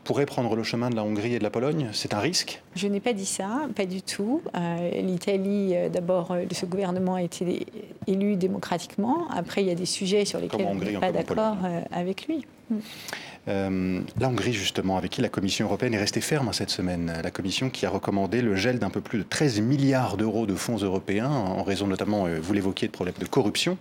[0.08, 2.62] pourrait prendre le chemin de la Hongrie et de la Pologne C'est un risque?
[2.76, 4.42] Je n'ai pas dit ça, pas du tout.
[4.56, 7.68] Euh, L'Italie, euh, d'abord, euh, ce gouvernement a été
[8.08, 9.28] élu démocratiquement.
[9.30, 11.58] Après, il y a des sujets sur lesquels on n'est pas d'accord
[11.92, 12.46] avec lui.
[12.70, 14.00] Mm.
[14.20, 17.14] la Hongrie, justement, avec qui la Commission européenne est restée ferme cette semaine.
[17.22, 20.56] La Commission qui a recommandé le gel d'un peu plus de 13 milliards d'euros de
[20.56, 23.78] fonds européens, en raison notamment, vous l'évoquiez, de problèmes de corruption,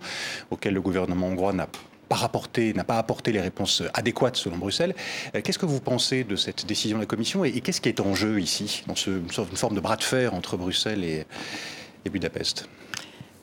[0.51, 1.67] auxquels le gouvernement hongrois n'a
[2.09, 4.95] n'a pas apporté les réponses adéquates selon Bruxelles.
[5.35, 7.99] Euh, qu'est-ce que vous pensez de cette décision de la Commission et, qu'est-ce qui est
[7.99, 11.25] en jeu ici, dans ce, une forme de bras de fer entre Bruxelles et,
[12.09, 12.69] Budapest?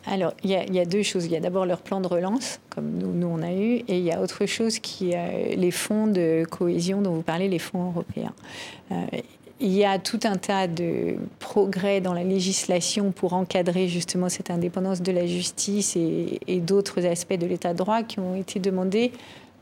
[0.06, 1.26] Alors, il y, a deux choses.
[1.26, 4.02] Il y a d'abord leur plan de relance, comme nous, on a eu, et il
[4.02, 7.88] y a autre chose qui est les fonds de cohésion dont vous parlez, les fonds
[7.88, 8.32] européens.
[8.90, 9.04] Euh,
[9.61, 14.50] il y a tout un tas de progrès dans la législation pour encadrer justement cette
[14.50, 19.12] indépendance de la justice et, d'autres aspects de l'état de droit qui ont été demandés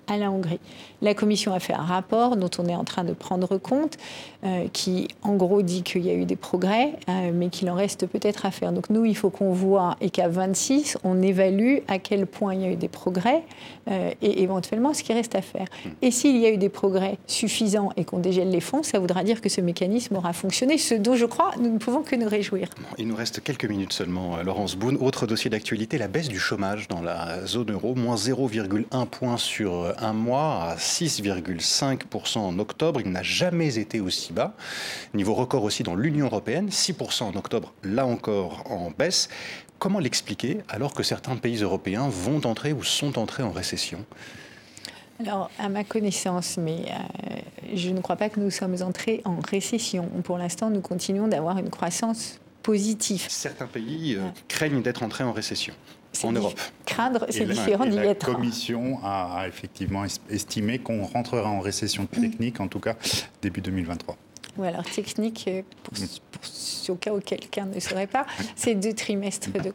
[0.06, 0.60] à la Hongrie.
[1.00, 3.98] La Commission a fait un rapport dont on est en train de prendre compte,
[4.44, 7.74] euh, qui en gros dit qu'il y a eu des progrès, euh, mais qu'il en
[7.74, 8.72] reste peut-être à faire.
[8.72, 12.60] Donc nous, il faut qu'on voit et qu'à 26, on évalue à quel point il
[12.60, 13.42] y a eu des progrès
[13.90, 15.66] euh, et éventuellement ce qui reste à faire.
[16.02, 19.24] Et s'il y a eu des progrès suffisants et qu'on dégèle les fonds, ça voudra
[19.24, 22.28] dire que ce mécanisme aura fonctionné, ce dont je crois nous ne pouvons que nous
[22.28, 22.68] réjouir.
[22.98, 24.96] Il nous reste quelques minutes seulement, Laurence Boone.
[25.00, 29.91] Autre dossier d'actualité, la baisse du chômage dans la zone euro, moins 0,1 point sur
[29.98, 33.00] un mois à 6,5% en octobre.
[33.00, 34.54] Il n'a jamais été aussi bas.
[35.14, 39.28] Niveau record aussi dans l'Union européenne, 6% en octobre, là encore en baisse.
[39.78, 44.04] Comment l'expliquer alors que certains pays européens vont entrer ou sont entrés en récession?
[45.20, 47.36] Alors, à ma connaissance, mais euh,
[47.74, 50.08] je ne crois pas que nous sommes entrés en récession.
[50.24, 53.26] Pour l'instant, nous continuons d'avoir une croissance positive.
[53.28, 55.74] Certains pays euh, craignent d'être entrés en récession
[56.24, 56.58] en Europe.
[56.86, 58.28] Craindre, c'est différent d'y être.
[58.28, 62.94] La Commission a effectivement estimé qu'on rentrera en récession technique, en tout cas
[63.40, 64.16] début 2023.
[64.58, 65.94] Ou alors technique, euh, pour,
[66.88, 68.26] au cas où quelqu'un ne saurait pas,
[68.56, 69.72] c'est deux trimestres de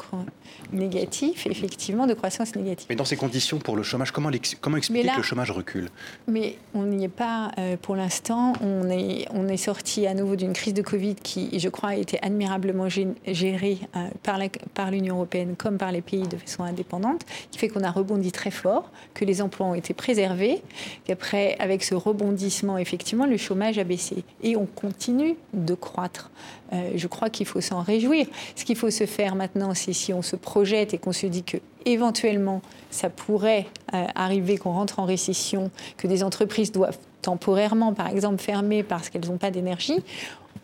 [0.71, 2.87] négatifs, effectivement, de croissance négative.
[2.89, 4.29] Mais dans ces conditions, pour le chômage, comment,
[4.61, 5.89] comment expliquer que le chômage recule?
[6.27, 8.53] Mais on n'y est pas euh, pour l'instant.
[8.61, 11.95] On est, on est sorti à nouveau d'une crise de Covid qui, je crois, a
[11.95, 14.39] été admirablement gérée euh, par,
[14.73, 17.21] par l'Union européenne comme par les pays de façon indépendante,
[17.51, 20.61] qui fait qu'on a rebondi très fort, que les emplois ont été préservés,
[21.05, 24.23] qu'après, avec ce rebondissement, effectivement, le chômage a baissé.
[24.43, 26.31] Et on continue de croître.
[26.73, 28.27] Euh, je crois qu'il faut s'en réjouir.
[28.55, 31.43] Ce qu'il faut se faire maintenant, c'est si on se projette et qu'on se dit
[31.43, 32.61] que éventuellement
[32.91, 38.41] ça pourrait euh, arriver qu'on rentre en récession, que des entreprises doivent temporairement, par exemple,
[38.41, 39.99] fermer parce qu'elles n'ont pas d'énergie.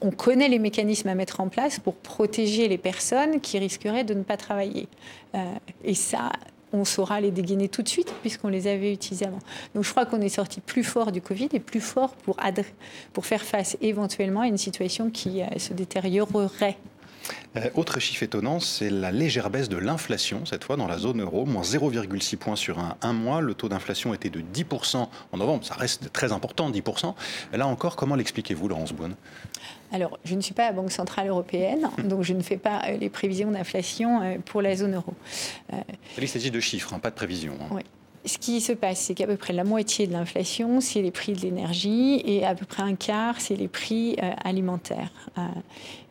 [0.01, 4.14] On connaît les mécanismes à mettre en place pour protéger les personnes qui risqueraient de
[4.14, 4.88] ne pas travailler.
[5.36, 5.43] Euh,
[5.84, 6.32] et ça,
[6.74, 9.40] on saura les dégainer tout de suite puisqu'on les avait utilisés avant.
[9.76, 12.36] Donc je crois qu'on est sorti plus fort du Covid et plus fort pour,
[13.26, 16.78] faire face éventuellement à une situation qui euh, se détériorerait.
[17.56, 21.22] Euh, autre chiffre étonnant, c'est la légère baisse de l'inflation, cette fois dans la zone
[21.22, 23.40] euro, moins 0,6 points sur un, un, mois.
[23.40, 27.14] Le taux d'inflation était de 10% en novembre, ça reste très important, 10%.
[27.54, 29.16] Là encore, comment l'expliquez-vous, Laurence Boone
[29.94, 32.98] alors, je ne suis pas la Banque Centrale Européenne, donc je ne fais pas euh,
[32.98, 35.14] les prévisions d'inflation euh, pour la zone euro.
[35.72, 35.78] Euh,
[36.20, 37.54] Il s'agit de chiffres, hein, pas de prévisions.
[37.62, 37.68] Hein.
[37.72, 37.82] Oui.
[38.26, 41.34] Ce qui se passe, c'est qu'à peu près la moitié de l'inflation, c'est les prix
[41.34, 44.16] de l'énergie, et à peu près un quart, c'est les prix
[44.46, 45.12] alimentaires.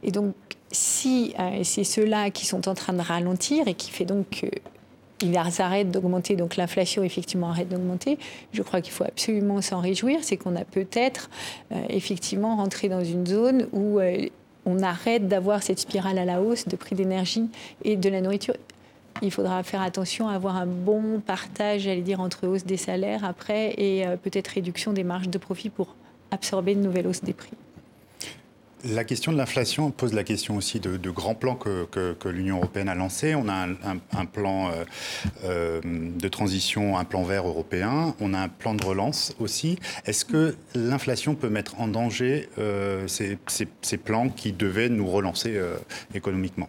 [0.02, 0.34] et donc,
[0.70, 4.46] si c'est ceux-là qui sont en train de ralentir et qui fait donc que
[5.22, 8.18] ils arrêtent d'augmenter, donc l'inflation effectivement arrête d'augmenter.
[8.52, 11.30] Je crois qu'il faut absolument s'en réjouir, c'est qu'on a peut-être
[11.72, 14.26] euh, effectivement rentré dans une zone où euh,
[14.66, 17.48] on arrête d'avoir cette spirale à la hausse de prix d'énergie
[17.84, 18.54] et de la nourriture.
[19.20, 23.24] Il faudra faire attention à avoir un bon partage, j'allais dire, entre hausse des salaires
[23.24, 25.94] après et euh, peut-être réduction des marges de profit pour
[26.30, 27.52] absorber une nouvelle hausse des prix.
[28.84, 32.96] La question de l'inflation pose la question aussi de, grands plans que, l'Union européenne a
[32.96, 33.36] lancés.
[33.36, 33.68] On a
[34.12, 34.84] un, plan euh,
[35.44, 38.14] euh, de transition, un plan vert européen.
[38.20, 39.78] On a un plan de relance aussi.
[40.04, 45.60] Est-ce que l'inflation peut mettre en danger euh, ces, ces, plans qui devaient nous relancer
[46.14, 46.68] économiquement?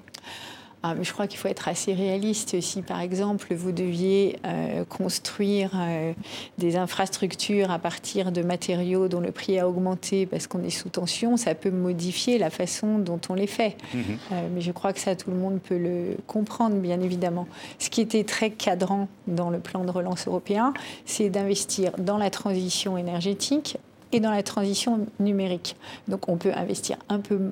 [0.85, 2.59] Ah, je crois qu'il faut être assez réaliste.
[2.59, 6.11] Si, par exemple, vous deviez euh, construire euh,
[6.57, 10.89] des infrastructures à partir de matériaux dont le prix a augmenté parce qu'on est sous
[10.89, 13.77] tension, ça peut modifier la façon dont on les fait.
[13.93, 14.03] Mhm.
[14.33, 17.47] Euh, mais je crois que ça, tout le monde peut le comprendre, bien évidemment.
[17.79, 20.73] Ce qui était très cadrant dans le plan de relance européen,
[21.05, 23.77] c'est d'investir dans la transition énergétique
[24.13, 25.75] et dans la transition numérique.
[26.07, 27.51] Donc on peut investir un peu,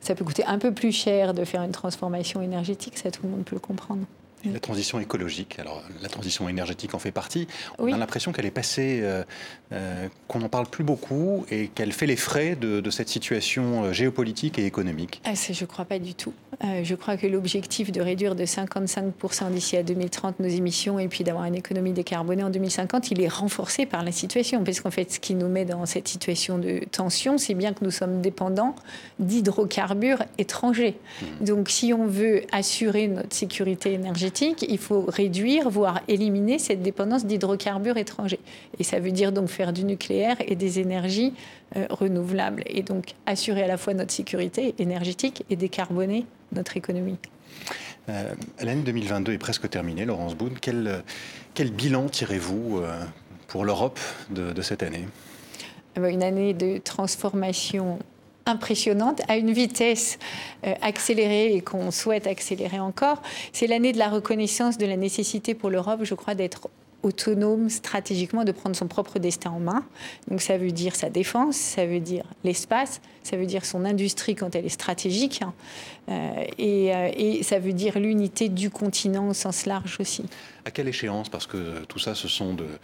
[0.00, 3.30] ça peut coûter un peu plus cher de faire une transformation énergétique, ça tout le
[3.30, 4.02] monde peut le comprendre.
[4.44, 7.48] La transition écologique, alors la transition énergétique en fait partie.
[7.78, 9.24] On a l'impression qu'elle est passée, euh,
[9.72, 13.92] euh, qu'on n'en parle plus beaucoup et qu'elle fait les frais de, cette situation euh,
[13.92, 15.20] géopolitique et économique.
[15.24, 16.32] Ah, je ne crois pas du tout.
[16.62, 21.24] je crois que l'objectif de réduire de 55% d'ici à 2030 nos émissions et puis
[21.24, 24.62] d'avoir une économie décarbonée en 2050, il est renforcé par la situation.
[24.62, 27.84] Parce qu'en fait, ce qui nous met dans cette situation de tension, c'est bien que
[27.84, 28.74] nous sommes dépendants
[29.18, 30.96] d'hydrocarbures étrangers.
[31.20, 31.44] Mmh.
[31.44, 34.27] Donc si on veut assurer notre sécurité énergétique,
[34.62, 38.40] il faut réduire, voire éliminer cette dépendance d'hydrocarbures étrangers.
[38.78, 41.32] Et ça veut dire donc faire du nucléaire et des énergies
[41.76, 42.62] euh, renouvelables.
[42.66, 47.16] Et donc assurer à la fois notre sécurité énergétique et décarboner notre économie.
[48.62, 50.54] L'année 2022 est presque terminée, Laurence Boone.
[50.60, 51.02] Quel,
[51.52, 52.80] quel bilan tirez-vous
[53.48, 54.00] pour l'Europe
[54.30, 55.06] de, cette année?
[55.96, 57.98] Une année de transformation
[58.48, 60.18] impressionnante à une vitesse
[60.82, 63.22] accélérée et qu'on souhaite accélérer encore.
[63.52, 66.68] C'est l'année de la reconnaissance de la nécessité pour l'Europe, je crois, d'être
[67.02, 69.84] autonome stratégiquement, de prendre son propre destin en main.
[70.28, 74.34] Donc ça veut dire sa défense, ça veut dire l'espace, ça veut dire son industrie
[74.34, 75.54] quand elle est stratégique, hein.
[76.08, 80.24] euh, et, euh, et, ça veut dire l'unité du continent au sens large aussi.
[80.64, 81.28] À quelle échéance?
[81.28, 82.78] Parce que tout ça, ce sont de euh,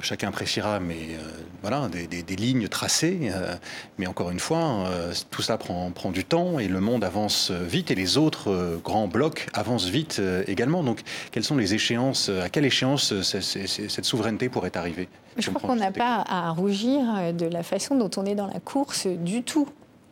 [0.00, 1.28] chacun appréciera, mais euh,
[1.62, 3.30] voilà, des, lignes tracées.
[3.32, 3.56] Euh,
[3.98, 4.84] mais encore une fois,
[5.30, 9.08] tout ça prend, prend, du temps et le monde avance vite et les autres grands
[9.08, 10.82] blocs avancent vite également.
[10.82, 11.02] Donc,
[11.32, 15.90] quelles sont les échéances À quelle échéance cette souveraineté pourrait arriver Je crois qu'on n'a
[15.90, 19.68] pas à rougir de la façon dont on est dans la course du tout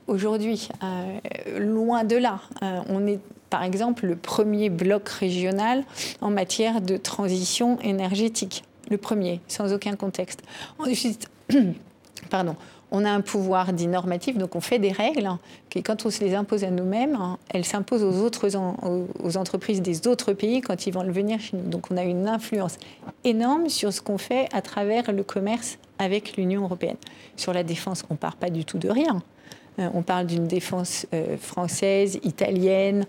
[0.06, 0.68] aujourd'hui.
[1.56, 2.40] loin de là.
[2.88, 5.84] on est par exemple le premier bloc régional
[6.20, 10.42] en matière de transition énergétique le premier, sans aucun contexte.
[10.78, 11.28] Ensuite,
[12.30, 12.56] pardon,
[12.90, 15.28] on a un pouvoir dit normatif, donc on fait des règles
[15.68, 18.48] qui, quand on se les impose à nous-mêmes, hein, elles s'imposent aux autres
[19.20, 21.68] aux entreprises des autres pays quand ils vont le venir chez nous.
[21.68, 22.78] Donc on a une influence
[23.24, 26.96] énorme sur ce qu'on fait à travers le commerce avec l'Union européenne.
[27.36, 29.22] Sur la défense, on part pas du tout de rien.
[29.78, 33.06] Euh, on parle d'une défense euh, française, italienne,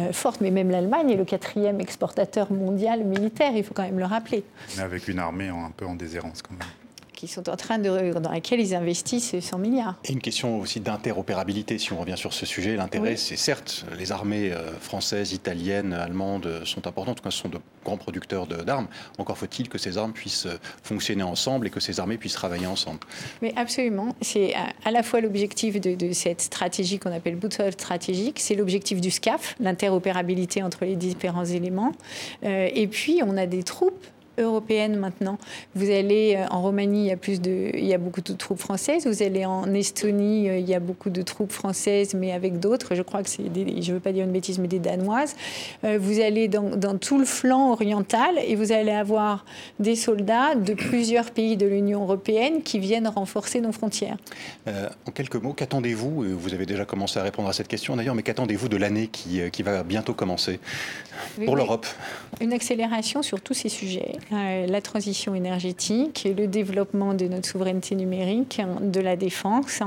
[0.00, 3.98] euh, forte, mais même l'Allemagne est le quatrième exportateur mondial militaire, il faut quand même
[3.98, 4.44] le rappeler.
[4.76, 6.68] Mais avec une armée un peu en déshérence quand même
[7.14, 9.96] qui sont en train de, dans laquelle ils investissent 100 milliards.
[10.04, 12.76] Et une question aussi d'interopérabilité, si on revient sur ce sujet.
[12.76, 17.48] L'intérêt, c'est certes, les armées françaises, italiennes, allemandes sont importantes, en tout cas, ce sont
[17.48, 18.88] de grands producteurs d'armes.
[19.18, 20.48] Encore faut-il que ces armes puissent
[20.82, 23.00] fonctionner ensemble et que ces armées puissent travailler ensemble.
[23.42, 24.14] Mais absolument.
[24.20, 24.54] C'est
[24.84, 29.54] à la fois l'objectif de, cette stratégie qu'on appelle boussole stratégique, c'est l'objectif du SCAF,
[29.60, 31.92] l'interopérabilité entre les différents éléments.
[32.44, 34.06] Euh, et puis, on a des troupes
[34.38, 35.38] européenne maintenant.
[35.74, 38.32] Vous allez euh, en Roumanie, il y a plus de, il y a beaucoup de
[38.32, 39.06] troupes françaises.
[39.06, 42.94] Vous allez en Estonie, euh, il y a beaucoup de troupes françaises, mais avec d'autres.
[42.94, 45.36] Je crois que c'est, des, je veux pas dire une bêtise, mais des danoises.
[45.84, 49.44] Euh, vous allez dans, dans, tout le flanc oriental et vous allez avoir
[49.78, 54.16] des soldats de plusieurs pays de l'Union européenne qui viennent renforcer nos frontières.
[54.66, 58.22] en quelques mots, qu'attendez-vous Vous avez déjà commencé à répondre à cette question d'ailleurs, mais
[58.22, 60.60] qu'attendez-vous de l'année qui, qui va bientôt commencer
[61.44, 61.86] pour l'Europe?
[62.40, 64.12] Une accélération sur tous ces sujets.
[64.32, 69.80] Euh, la transition énergétique, le développement de notre souveraineté numérique, de la défense,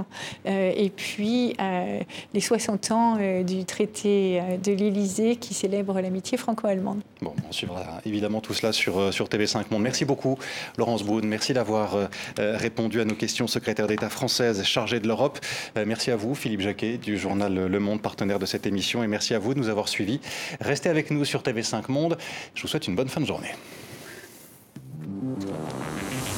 [0.46, 2.00] euh, et puis euh,
[2.34, 7.02] les 60 ans du traité de l'Élysée qui célèbre l'amitié franco-allemande.
[7.22, 9.84] Bon, on suivra évidemment tout cela sur, sur TV5 Monde.
[9.84, 10.38] Merci beaucoup,
[10.78, 11.26] Laurence Boone.
[11.26, 15.40] Merci d'avoir répondu à nos questions, secrétaire d'État française chargée de l'Europe.
[15.86, 19.34] merci à vous, Philippe Jacquet, du journal Le Monde, partenaire de cette émission, et merci
[19.34, 20.20] à vous de nous avoir suivis.
[20.62, 22.18] Restez avec nous sur TV5 Monde.
[22.54, 23.52] Je vous souhaite une bonne fin de journée.
[25.08, 26.37] Thank you.